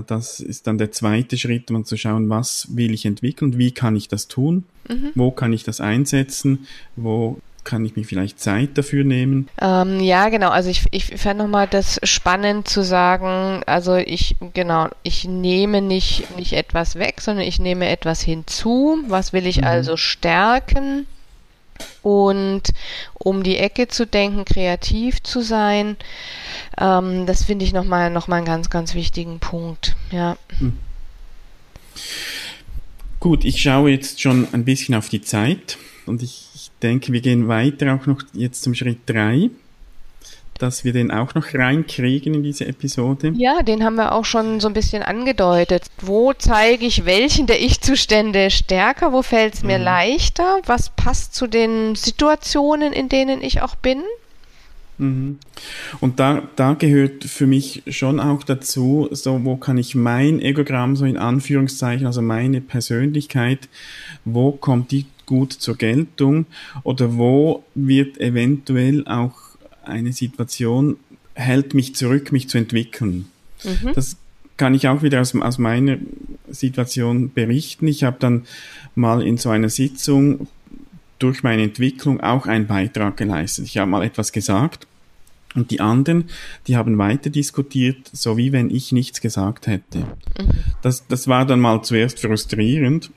das 0.06 0.40
ist 0.40 0.66
dann 0.66 0.78
der 0.78 0.92
zweite 0.92 1.36
Schritt, 1.38 1.70
um 1.70 1.84
zu 1.84 1.96
schauen, 1.96 2.28
was 2.28 2.68
will 2.70 2.92
ich 2.92 3.06
entwickeln, 3.06 3.58
wie 3.58 3.72
kann 3.72 3.96
ich 3.96 4.08
das 4.08 4.28
tun, 4.28 4.64
mhm. 4.88 5.12
wo 5.14 5.30
kann 5.30 5.52
ich 5.52 5.64
das 5.64 5.80
einsetzen, 5.80 6.66
wo 6.96 7.38
kann 7.64 7.84
ich 7.84 7.96
mir 7.96 8.04
vielleicht 8.04 8.40
Zeit 8.40 8.76
dafür 8.78 9.04
nehmen? 9.04 9.48
Ähm, 9.60 10.00
ja, 10.00 10.28
genau. 10.28 10.50
Also 10.50 10.70
ich, 10.70 10.86
ich 10.90 11.06
fände 11.06 11.44
nochmal 11.44 11.68
das 11.68 12.00
spannend 12.02 12.68
zu 12.68 12.82
sagen, 12.82 13.62
also 13.66 13.96
ich, 13.96 14.36
genau, 14.54 14.88
ich 15.02 15.24
nehme 15.24 15.82
nicht, 15.82 16.36
nicht 16.36 16.54
etwas 16.54 16.96
weg, 16.96 17.20
sondern 17.20 17.46
ich 17.46 17.60
nehme 17.60 17.88
etwas 17.88 18.22
hinzu. 18.22 18.98
Was 19.08 19.32
will 19.32 19.46
ich 19.46 19.58
mhm. 19.58 19.64
also 19.64 19.96
stärken? 19.96 21.06
Und 22.02 22.62
um 23.14 23.42
die 23.42 23.56
Ecke 23.56 23.88
zu 23.88 24.06
denken, 24.06 24.44
kreativ 24.44 25.22
zu 25.22 25.42
sein, 25.42 25.96
ähm, 26.78 27.26
das 27.26 27.44
finde 27.44 27.64
ich 27.64 27.72
nochmal 27.72 28.10
noch 28.10 28.28
mal 28.28 28.36
einen 28.36 28.46
ganz, 28.46 28.70
ganz 28.70 28.94
wichtigen 28.94 29.38
Punkt. 29.38 29.96
Ja. 30.10 30.36
Hm. 30.58 30.78
Gut, 33.18 33.44
ich 33.44 33.60
schaue 33.60 33.90
jetzt 33.90 34.20
schon 34.20 34.48
ein 34.52 34.64
bisschen 34.64 34.94
auf 34.94 35.10
die 35.10 35.20
Zeit 35.20 35.76
und 36.06 36.22
ich, 36.22 36.48
ich 36.54 36.70
denke, 36.82 37.12
wir 37.12 37.20
gehen 37.20 37.48
weiter 37.48 37.94
auch 37.94 38.06
noch 38.06 38.22
jetzt 38.32 38.62
zum 38.62 38.74
Schritt 38.74 39.00
3 39.06 39.50
dass 40.60 40.84
wir 40.84 40.92
den 40.92 41.10
auch 41.10 41.34
noch 41.34 41.54
reinkriegen 41.54 42.34
in 42.34 42.42
diese 42.42 42.66
Episode. 42.66 43.32
Ja, 43.36 43.62
den 43.62 43.82
haben 43.82 43.96
wir 43.96 44.12
auch 44.12 44.24
schon 44.24 44.60
so 44.60 44.68
ein 44.68 44.74
bisschen 44.74 45.02
angedeutet. 45.02 45.86
Wo 46.00 46.32
zeige 46.32 46.86
ich 46.86 47.06
welchen 47.06 47.46
der 47.46 47.62
Ich-Zustände 47.62 48.50
stärker? 48.50 49.12
Wo 49.12 49.22
fällt 49.22 49.54
es 49.54 49.62
mir 49.62 49.78
mhm. 49.78 49.84
leichter? 49.84 50.60
Was 50.66 50.90
passt 50.90 51.34
zu 51.34 51.46
den 51.46 51.94
Situationen, 51.94 52.92
in 52.92 53.08
denen 53.08 53.42
ich 53.42 53.62
auch 53.62 53.74
bin? 53.74 54.02
Mhm. 54.98 55.38
Und 56.00 56.20
da, 56.20 56.42
da 56.56 56.74
gehört 56.74 57.24
für 57.24 57.46
mich 57.46 57.82
schon 57.88 58.20
auch 58.20 58.44
dazu, 58.44 59.08
so 59.12 59.42
wo 59.44 59.56
kann 59.56 59.78
ich 59.78 59.94
mein 59.94 60.40
Egogramm 60.40 60.94
so 60.94 61.06
in 61.06 61.16
Anführungszeichen, 61.16 62.06
also 62.06 62.20
meine 62.20 62.60
Persönlichkeit, 62.60 63.68
wo 64.26 64.52
kommt 64.52 64.90
die 64.90 65.06
gut 65.24 65.52
zur 65.52 65.76
Geltung 65.76 66.46
oder 66.82 67.16
wo 67.16 67.64
wird 67.74 68.20
eventuell 68.20 69.06
auch 69.06 69.49
eine 69.90 70.12
Situation 70.12 70.96
hält 71.34 71.74
mich 71.74 71.94
zurück, 71.94 72.32
mich 72.32 72.48
zu 72.48 72.58
entwickeln. 72.58 73.26
Mhm. 73.64 73.92
Das 73.94 74.16
kann 74.56 74.74
ich 74.74 74.88
auch 74.88 75.02
wieder 75.02 75.20
aus, 75.20 75.34
aus 75.34 75.58
meiner 75.58 75.98
Situation 76.48 77.32
berichten. 77.32 77.86
Ich 77.88 78.04
habe 78.04 78.16
dann 78.18 78.44
mal 78.94 79.22
in 79.22 79.38
so 79.38 79.50
einer 79.50 79.70
Sitzung 79.70 80.48
durch 81.18 81.42
meine 81.42 81.62
Entwicklung 81.62 82.20
auch 82.20 82.46
einen 82.46 82.66
Beitrag 82.66 83.16
geleistet. 83.16 83.66
Ich 83.66 83.78
habe 83.78 83.90
mal 83.90 84.02
etwas 84.02 84.32
gesagt 84.32 84.86
und 85.54 85.70
die 85.70 85.80
anderen, 85.80 86.24
die 86.66 86.76
haben 86.76 86.98
weiter 86.98 87.30
diskutiert, 87.30 88.08
so 88.12 88.36
wie 88.36 88.52
wenn 88.52 88.70
ich 88.70 88.92
nichts 88.92 89.20
gesagt 89.20 89.66
hätte. 89.66 90.00
Mhm. 90.00 90.04
Das, 90.82 91.06
das 91.06 91.28
war 91.28 91.46
dann 91.46 91.60
mal 91.60 91.82
zuerst 91.82 92.20
frustrierend. 92.20 93.10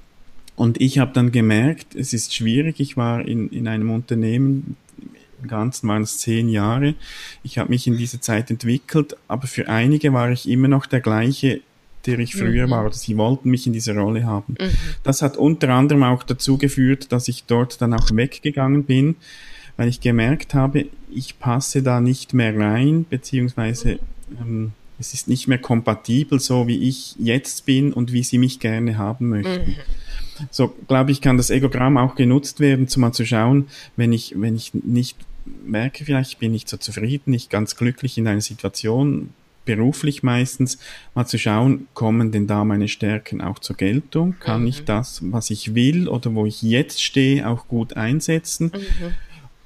Und 0.56 0.80
ich 0.80 1.00
habe 1.00 1.14
dann 1.14 1.32
gemerkt, 1.32 1.96
es 1.96 2.14
ist 2.14 2.36
schwierig. 2.36 2.80
Ich 2.80 2.96
war 2.96 3.26
in, 3.28 3.50
in 3.50 3.68
einem 3.68 3.90
Unternehmen, 3.90 4.78
Ganzen 5.48 5.88
waren 5.88 6.04
es 6.04 6.18
zehn 6.18 6.50
Jahre. 6.50 6.96
Ich 7.44 7.58
habe 7.58 7.70
mich 7.70 7.88
in 7.88 7.98
dieser 7.98 8.22
Zeit 8.22 8.50
entwickelt, 8.50 9.16
aber 9.28 9.48
für 9.48 9.68
einige 9.68 10.14
war 10.14 10.32
ich 10.32 10.48
immer 10.48 10.68
noch 10.68 10.86
der 10.86 11.02
gleiche, 11.02 11.62
der 12.06 12.20
ich 12.20 12.36
früher 12.36 12.68
mhm. 12.68 12.72
war. 12.72 12.86
Oder 12.86 12.96
sie 12.96 13.18
wollten 13.18 13.50
mich 13.50 13.68
in 13.68 13.74
dieser 13.74 13.96
Rolle 13.96 14.26
haben. 14.26 14.56
Mhm. 14.60 14.72
Das 15.04 15.22
hat 15.22 15.38
unter 15.38 15.70
anderem 15.70 16.04
auch 16.04 16.24
dazu 16.24 16.58
geführt, 16.58 17.12
dass 17.12 17.28
ich 17.28 17.46
dort 17.46 17.82
dann 17.82 17.94
auch 17.94 18.10
weggegangen 18.12 18.84
bin, 18.84 19.16
weil 19.78 19.88
ich 19.88 20.02
gemerkt 20.02 20.54
habe, 20.54 20.86
ich 21.12 21.40
passe 21.40 21.82
da 21.82 22.00
nicht 22.00 22.34
mehr 22.34 22.58
rein, 22.58 23.06
beziehungsweise 23.10 24.00
ähm, 24.40 24.74
es 25.00 25.14
ist 25.14 25.28
nicht 25.28 25.48
mehr 25.48 25.58
kompatibel, 25.58 26.40
so 26.40 26.68
wie 26.68 26.88
ich 26.88 27.16
jetzt 27.18 27.66
bin 27.66 27.94
und 27.94 28.14
wie 28.14 28.24
sie 28.24 28.38
mich 28.38 28.60
gerne 28.60 28.98
haben 28.98 29.30
möchten. 29.30 29.72
Mhm. 29.72 29.76
So, 30.52 30.74
glaube 30.88 31.12
ich, 31.12 31.22
kann 31.22 31.38
das 31.38 31.50
Egogramm 31.50 31.98
auch 31.98 32.16
genutzt 32.16 32.60
werden, 32.60 32.88
um 32.94 33.02
mal 33.02 33.12
zu 33.12 33.26
schauen, 33.26 33.68
wenn 33.96 34.12
ich, 34.12 34.34
wenn 34.38 34.56
ich 34.56 34.74
nicht 34.74 35.18
merke, 35.46 36.06
vielleicht 36.06 36.40
bin 36.40 36.54
ich 36.54 36.64
so 36.68 36.78
zufrieden, 36.78 37.32
nicht 37.32 37.50
ganz 37.50 37.76
glücklich 37.76 38.18
in 38.18 38.28
einer 38.28 38.42
Situation, 38.42 39.30
beruflich 39.66 40.24
meistens, 40.24 40.78
mal 41.16 41.26
zu 41.26 41.38
schauen, 41.38 41.88
kommen 41.94 42.32
denn 42.32 42.48
da 42.48 42.66
meine 42.66 42.88
Stärken 42.88 43.42
auch 43.42 43.60
zur 43.60 43.78
Geltung? 43.78 44.36
Kann 44.40 44.62
mhm. 44.62 44.68
ich 44.68 44.84
das, 44.84 45.22
was 45.24 45.50
ich 45.50 45.74
will 45.76 46.08
oder 46.08 46.34
wo 46.36 46.46
ich 46.46 46.62
jetzt 46.62 47.02
stehe, 47.02 47.48
auch 47.48 47.68
gut 47.68 47.96
einsetzen? 47.96 48.72
Mhm. 48.74 49.14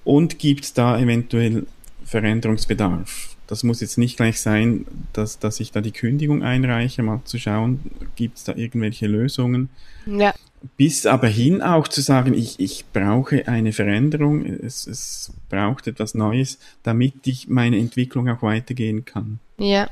Und 0.04 0.40
gibt 0.40 0.66
es 0.66 0.74
da 0.74 1.00
eventuell 1.00 1.66
Veränderungsbedarf? 2.06 3.36
Das 3.48 3.64
muss 3.64 3.82
jetzt 3.82 3.98
nicht 3.98 4.18
gleich 4.18 4.40
sein, 4.40 4.86
dass, 5.14 5.40
dass 5.40 5.60
ich 5.60 5.72
da 5.72 5.82
die 5.82 5.92
Kündigung 5.92 6.44
einreiche, 6.44 7.02
mal 7.02 7.22
zu 7.24 7.40
schauen, 7.40 7.80
gibt 8.16 8.38
es 8.38 8.44
da 8.44 8.56
irgendwelche 8.56 9.08
Lösungen? 9.08 9.70
Ja 10.06 10.34
bis 10.76 11.06
aber 11.06 11.28
hin 11.28 11.62
auch 11.62 11.88
zu 11.88 12.02
sagen, 12.02 12.34
ich, 12.34 12.60
ich 12.60 12.86
brauche 12.92 13.48
eine 13.48 13.74
Veränderung, 13.74 14.46
es, 14.46 14.88
es 14.88 15.32
braucht 15.50 15.88
etwas 15.88 16.14
Neues, 16.14 16.60
damit 16.84 17.28
ich 17.28 17.48
meine 17.48 17.78
Entwicklung 17.78 18.30
auch 18.30 18.42
weitergehen 18.42 19.06
kann. 19.06 19.40
Ja, 19.58 19.88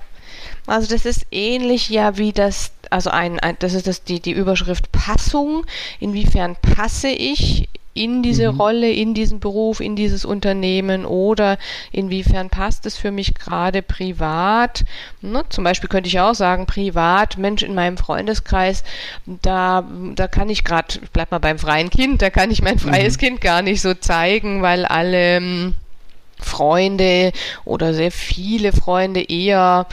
also 0.68 0.88
das 0.88 1.06
ist 1.06 1.28
ähnlich 1.32 1.90
ja 1.90 2.18
wie 2.18 2.32
das, 2.32 2.72
also 2.90 3.10
ein, 3.10 3.40
ein 3.40 3.56
das 3.60 3.74
ist 3.74 3.88
das 3.88 4.04
die, 4.04 4.20
die 4.20 4.32
Überschrift 4.32 4.92
Passung. 4.92 5.66
Inwiefern 6.00 6.56
passe 6.62 7.10
ich 7.10 7.70
in 7.96 8.22
diese 8.22 8.52
mhm. 8.52 8.60
Rolle, 8.60 8.92
in 8.92 9.14
diesen 9.14 9.40
Beruf, 9.40 9.80
in 9.80 9.96
dieses 9.96 10.26
Unternehmen 10.26 11.06
oder 11.06 11.58
inwiefern 11.92 12.50
passt 12.50 12.86
es 12.86 12.98
für 12.98 13.10
mich 13.10 13.34
gerade 13.34 13.82
privat. 13.82 14.84
Ne? 15.22 15.44
Zum 15.50 15.64
Beispiel 15.64 15.90
könnte 15.90 16.10
ich 16.10 16.20
auch 16.20 16.36
sagen, 16.36 16.66
privat, 16.68 17.38
Mensch, 17.38 17.64
in 17.64 17.74
meinem 17.74 17.98
Freundeskreis, 17.98 18.84
da, 19.26 19.90
da 20.14 20.28
kann 20.28 20.50
ich 20.50 20.66
gerade, 20.66 21.00
ich 21.02 21.10
bleib 21.12 21.32
mal 21.32 21.40
beim 21.40 21.58
freien 21.58 21.90
Kind, 21.90 22.22
da 22.22 22.30
kann 22.30 22.52
ich 22.52 22.62
mein 22.62 22.80
freies 22.80 23.16
mhm. 23.16 23.20
Kind 23.20 23.42
gar 23.42 23.62
nicht 23.62 23.82
so 23.82 23.94
zeigen, 23.94 24.62
weil 24.62 24.86
alle 24.86 25.38
hm, 25.38 25.74
Freunde 26.38 27.32
oder 27.64 27.94
sehr 27.94 28.12
viele 28.12 28.74
Freunde 28.74 29.22
eher 29.22 29.88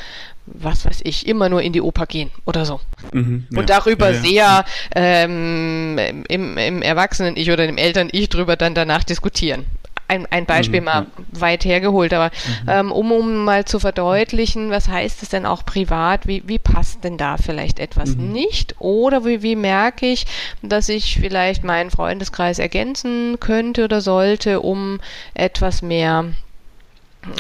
was 0.55 0.85
weiß 0.85 1.01
ich, 1.05 1.27
immer 1.27 1.49
nur 1.49 1.63
in 1.63 1.73
die 1.73 1.81
Oper 1.81 2.07
gehen 2.07 2.31
oder 2.45 2.65
so. 2.65 2.81
Mhm, 3.13 3.47
ja. 3.51 3.59
Und 3.59 3.71
darüber 3.71 4.11
ja, 4.11 4.15
ja. 4.15 4.23
sehr 4.23 4.65
ähm, 4.95 6.25
im, 6.29 6.57
im 6.59 6.83
Erwachsenen-Ich 6.83 7.51
oder 7.51 7.67
im 7.67 7.79
Eltern-Ich 7.79 8.29
drüber 8.29 8.57
dann 8.57 8.75
danach 8.75 9.05
diskutieren. 9.05 9.65
Ein, 10.09 10.27
ein 10.31 10.45
Beispiel 10.45 10.81
mhm, 10.81 10.85
mal 10.85 11.07
weit 11.31 11.65
hergeholt, 11.65 12.13
aber 12.13 12.27
mhm. 12.27 12.69
ähm, 12.69 12.93
um, 12.93 13.13
um 13.13 13.45
mal 13.45 13.65
zu 13.65 13.79
verdeutlichen, 13.79 14.71
was 14.71 14.89
heißt 14.89 15.23
es 15.23 15.31
denn 15.31 15.47
auch 15.47 15.65
privat, 15.65 16.27
wie, 16.27 16.43
wie 16.47 16.59
passt 16.59 17.03
denn 17.03 17.17
da 17.17 17.39
vielleicht 17.39 17.79
etwas 17.79 18.17
mhm. 18.17 18.31
nicht? 18.31 18.75
Oder 18.79 19.25
wie, 19.25 19.43
wie 19.43 19.57
merke 19.57 20.07
ich, 20.07 20.27
dass 20.61 20.91
ich 20.91 21.19
vielleicht 21.19 21.65
meinen 21.65 21.91
Freundeskreis 21.91 22.59
ergänzen 22.59 23.39
könnte 23.41 23.85
oder 23.85 24.03
sollte, 24.03 24.61
um 24.61 25.01
etwas 25.33 25.81
mehr 25.81 26.27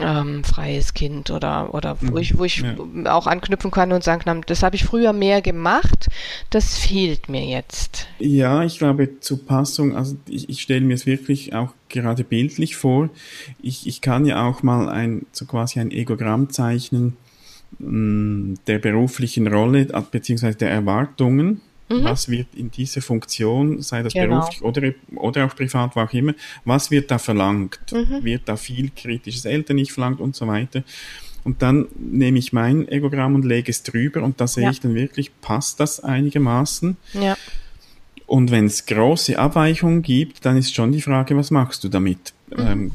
ähm, 0.00 0.44
freies 0.44 0.94
Kind 0.94 1.30
oder 1.30 1.74
oder 1.74 1.96
wo 2.00 2.12
mhm. 2.12 2.18
ich 2.18 2.38
wo 2.38 2.44
ich 2.44 2.58
ja. 2.58 2.76
auch 3.14 3.26
anknüpfen 3.26 3.70
kann 3.70 3.92
und 3.92 4.04
sagen 4.04 4.22
kann, 4.22 4.42
das 4.46 4.62
habe 4.62 4.76
ich 4.76 4.84
früher 4.84 5.12
mehr 5.12 5.42
gemacht, 5.42 6.08
das 6.50 6.78
fehlt 6.78 7.28
mir 7.28 7.44
jetzt. 7.44 8.06
Ja, 8.18 8.62
ich 8.62 8.78
glaube 8.78 9.20
zur 9.20 9.44
Passung, 9.44 9.96
also 9.96 10.16
ich, 10.28 10.48
ich 10.48 10.60
stelle 10.60 10.82
mir 10.82 10.94
es 10.94 11.06
wirklich 11.06 11.54
auch 11.54 11.72
gerade 11.88 12.24
bildlich 12.24 12.76
vor. 12.76 13.10
Ich, 13.60 13.86
ich 13.86 14.00
kann 14.00 14.24
ja 14.24 14.46
auch 14.46 14.62
mal 14.62 14.88
ein 14.88 15.26
so 15.32 15.44
quasi 15.44 15.80
ein 15.80 15.90
Egogramm 15.90 16.50
zeichnen 16.50 17.16
mh, 17.78 17.88
mm, 17.88 18.54
der 18.66 18.78
beruflichen 18.78 19.46
Rolle 19.46 19.86
beziehungsweise 20.10 20.58
der 20.58 20.70
Erwartungen 20.70 21.60
Mhm. 21.92 22.05
Was 22.05 22.28
wird 22.28 22.48
in 22.55 22.70
dieser 22.70 23.02
Funktion, 23.02 23.83
sei 23.83 24.02
das 24.02 24.12
genau. 24.12 24.40
beruflich 24.40 24.62
oder, 24.62 24.92
oder 25.16 25.46
auch 25.46 25.55
privat, 25.55 25.94
wo 25.96 26.00
auch 26.00 26.12
immer, 26.12 26.35
was 26.64 26.90
wird 26.90 27.11
da 27.11 27.18
verlangt? 27.18 27.81
Mhm. 27.92 28.24
Wird 28.24 28.42
da 28.46 28.57
viel 28.57 28.90
kritisches 28.94 29.44
Eltern 29.44 29.76
nicht 29.76 29.92
verlangt 29.92 30.20
und 30.20 30.35
so 30.35 30.46
weiter? 30.46 30.83
Und 31.44 31.61
dann 31.61 31.88
nehme 31.98 32.38
ich 32.38 32.52
mein 32.52 32.88
Egogramm 32.88 33.35
und 33.35 33.44
lege 33.44 33.70
es 33.70 33.83
drüber 33.83 34.22
und 34.22 34.40
da 34.40 34.46
sehe 34.46 34.64
ja. 34.64 34.70
ich 34.70 34.81
dann 34.81 34.94
wirklich, 34.94 35.31
passt 35.40 35.81
das 35.81 36.00
einigermaßen? 36.00 36.96
Ja. 37.14 37.37
Und 38.26 38.50
wenn 38.50 38.66
es 38.66 38.87
große 38.87 39.38
Abweichungen 39.38 40.02
gibt, 40.02 40.44
dann 40.46 40.57
ist 40.57 40.74
schon 40.74 40.92
die 40.92 41.02
Frage, 41.02 41.37
was 41.37 41.50
machst 41.50 41.85
du 41.85 41.88
damit? 41.88 42.33
Mhm. 42.50 42.59
Ähm, 42.59 42.90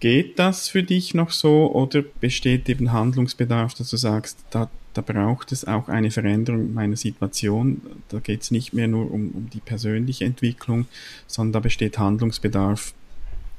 geht 0.00 0.38
das 0.38 0.68
für 0.68 0.82
dich 0.82 1.14
noch 1.14 1.30
so 1.30 1.72
oder 1.72 2.02
besteht 2.02 2.68
eben 2.68 2.90
Handlungsbedarf, 2.90 3.74
dass 3.74 3.90
du 3.90 3.96
sagst, 3.96 4.38
da, 4.50 4.68
da 4.94 5.02
braucht 5.02 5.52
es 5.52 5.66
auch 5.66 5.88
eine 5.88 6.10
Veränderung 6.10 6.74
meiner 6.74 6.96
Situation. 6.96 7.80
Da 8.08 8.18
geht 8.18 8.42
es 8.42 8.50
nicht 8.50 8.72
mehr 8.72 8.88
nur 8.88 9.10
um, 9.10 9.30
um 9.30 9.50
die 9.50 9.60
persönliche 9.60 10.24
Entwicklung, 10.24 10.86
sondern 11.26 11.52
da 11.52 11.60
besteht 11.60 11.98
Handlungsbedarf 11.98 12.94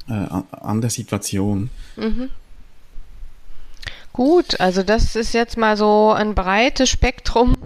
äh, 0.08 0.14
an 0.52 0.82
der 0.82 0.90
Situation. 0.90 1.70
Mhm. 1.96 2.30
Gut, 4.14 4.60
also 4.60 4.84
das 4.84 5.16
ist 5.16 5.34
jetzt 5.34 5.58
mal 5.58 5.76
so 5.76 6.12
ein 6.12 6.36
breites 6.36 6.88
Spektrum 6.88 7.58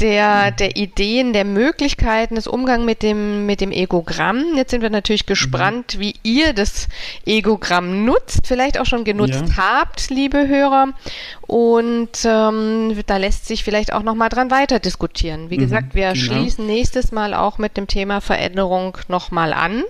der, 0.00 0.50
der 0.50 0.76
Ideen, 0.76 1.34
der 1.34 1.44
Möglichkeiten 1.44 2.34
des 2.34 2.46
Umgangs 2.46 2.86
mit 2.86 3.02
dem, 3.02 3.44
mit 3.44 3.60
dem 3.60 3.72
Egogramm. 3.72 4.56
Jetzt 4.56 4.70
sind 4.70 4.80
wir 4.80 4.88
natürlich 4.88 5.26
gespannt, 5.26 5.96
mhm. 5.96 6.00
wie 6.00 6.14
ihr 6.22 6.54
das 6.54 6.88
Egogramm 7.26 8.06
nutzt, 8.06 8.46
vielleicht 8.46 8.80
auch 8.80 8.86
schon 8.86 9.04
genutzt 9.04 9.44
ja. 9.48 9.56
habt, 9.58 10.08
liebe 10.08 10.48
Hörer. 10.48 10.94
Und 11.42 12.24
ähm, 12.24 12.98
da 13.06 13.18
lässt 13.18 13.46
sich 13.46 13.62
vielleicht 13.62 13.92
auch 13.92 14.02
nochmal 14.02 14.30
dran 14.30 14.50
weiter 14.50 14.78
diskutieren. 14.78 15.50
Wie 15.50 15.58
mhm, 15.58 15.62
gesagt, 15.62 15.94
wir 15.94 16.14
genau. 16.14 16.24
schließen 16.24 16.66
nächstes 16.66 17.12
Mal 17.12 17.34
auch 17.34 17.58
mit 17.58 17.76
dem 17.76 17.86
Thema 17.86 18.22
Veränderung 18.22 18.96
nochmal 19.08 19.52
an. 19.52 19.84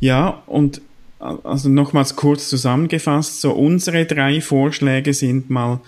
Ja, 0.00 0.42
und 0.46 0.80
also 1.18 1.68
nochmals 1.68 2.16
kurz 2.16 2.48
zusammengefasst, 2.48 3.40
so 3.40 3.52
unsere 3.52 4.06
drei 4.06 4.40
Vorschläge 4.40 5.12
sind 5.14 5.50
mal 5.50 5.80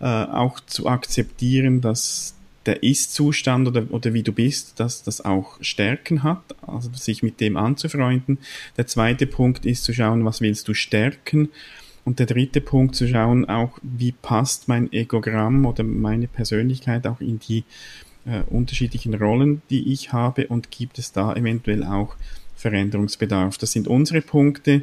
äh, 0.00 0.04
auch 0.04 0.60
zu 0.60 0.86
akzeptieren, 0.86 1.80
dass 1.80 2.34
der 2.66 2.82
Ist-Zustand 2.82 3.68
oder, 3.68 3.86
oder 3.90 4.12
wie 4.12 4.22
du 4.22 4.32
bist, 4.32 4.78
dass 4.78 5.02
das 5.02 5.24
auch 5.24 5.56
Stärken 5.60 6.22
hat, 6.22 6.42
also 6.66 6.90
sich 6.92 7.22
mit 7.22 7.40
dem 7.40 7.56
anzufreunden. 7.56 8.38
Der 8.76 8.86
zweite 8.86 9.26
Punkt 9.26 9.64
ist 9.64 9.84
zu 9.84 9.94
schauen, 9.94 10.24
was 10.24 10.40
willst 10.40 10.68
du 10.68 10.74
stärken. 10.74 11.48
Und 12.04 12.18
der 12.18 12.26
dritte 12.26 12.60
Punkt 12.60 12.94
zu 12.94 13.06
schauen, 13.06 13.48
auch 13.48 13.78
wie 13.82 14.12
passt 14.12 14.68
mein 14.68 14.92
Egogramm 14.92 15.66
oder 15.66 15.84
meine 15.84 16.26
Persönlichkeit 16.26 17.06
auch 17.06 17.20
in 17.20 17.38
die 17.38 17.64
äh, 18.24 18.42
unterschiedlichen 18.48 19.14
Rollen, 19.14 19.62
die 19.70 19.92
ich 19.92 20.12
habe 20.12 20.46
und 20.46 20.70
gibt 20.70 20.98
es 20.98 21.12
da 21.12 21.34
eventuell 21.34 21.84
auch 21.84 22.16
Veränderungsbedarf. 22.58 23.58
Das 23.58 23.72
sind 23.72 23.88
unsere 23.88 24.20
Punkte. 24.20 24.82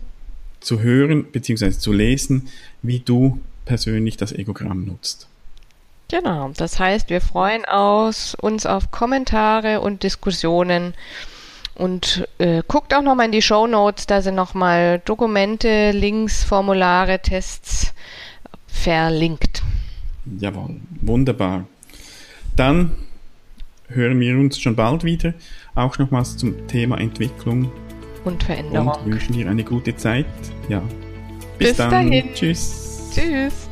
zu 0.65 0.82
hören 0.82 1.25
bzw. 1.25 1.71
zu 1.71 1.93
lesen, 1.93 2.49
wie 2.82 2.99
du 2.99 3.39
persönlich 3.65 4.17
das 4.17 4.32
Egogramm 4.32 4.86
nutzt. 4.86 5.28
Genau, 6.10 6.51
das 6.56 6.80
heißt, 6.80 7.10
wir 7.10 7.21
freuen 7.21 7.65
aus, 7.65 8.36
uns 8.36 8.65
auf 8.65 8.91
Kommentare 8.91 9.82
und 9.82 10.04
Diskussionen 10.04 10.93
und 11.75 12.28
äh, 12.38 12.62
guckt 12.67 12.93
auch 12.93 13.01
nochmal 13.01 13.28
in 13.28 13.32
die 13.32 13.41
Show 13.41 13.67
Notes, 13.67 14.08
da 14.08 14.21
sind 14.21 14.36
nochmal 14.36 15.01
Dokumente, 15.04 15.91
Links, 15.91 16.43
Formulare, 16.43 17.19
Tests 17.19 17.93
verlinkt. 18.67 19.62
Jawohl, 20.39 20.78
wunderbar. 21.01 21.67
Dann 22.56 22.91
hören 23.88 24.19
wir 24.19 24.38
uns 24.38 24.60
schon 24.60 24.75
bald 24.75 25.04
wieder, 25.04 25.34
auch 25.75 25.97
nochmals 25.97 26.38
zum 26.38 26.67
Thema 26.67 26.99
Entwicklung 26.99 27.71
und 28.25 28.43
Veränderung. 28.43 28.88
Und 28.88 29.11
wünschen 29.11 29.33
dir 29.33 29.49
eine 29.49 29.63
gute 29.63 29.95
Zeit. 29.95 30.25
Ja. 30.69 30.81
Bis, 31.57 31.69
Bis 31.69 31.77
dann. 31.77 31.91
Dahin. 31.91 32.33
Tschüss. 32.33 33.11
Tschüss. 33.13 33.69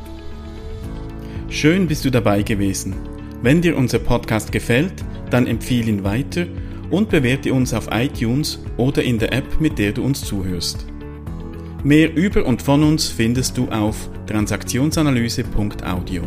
Schön 1.48 1.86
bist 1.86 2.04
du 2.04 2.10
dabei 2.10 2.42
gewesen. 2.42 2.94
Wenn 3.42 3.60
dir 3.60 3.76
unser 3.76 3.98
Podcast 3.98 4.50
gefällt, 4.50 4.94
dann 5.30 5.46
empfehle 5.46 5.90
ihn 5.90 6.04
weiter 6.04 6.46
und 6.90 7.10
bewerte 7.10 7.52
uns 7.52 7.74
auf 7.74 7.88
iTunes 7.90 8.60
oder 8.76 9.02
in 9.02 9.18
der 9.18 9.32
App, 9.32 9.60
mit 9.60 9.78
der 9.78 9.92
du 9.92 10.04
uns 10.04 10.24
zuhörst. 10.24 10.86
Mehr 11.82 12.14
über 12.16 12.46
und 12.46 12.62
von 12.62 12.82
uns 12.82 13.08
findest 13.08 13.58
du 13.58 13.68
auf 13.68 14.08
transaktionsanalyse.audio. 14.26 16.22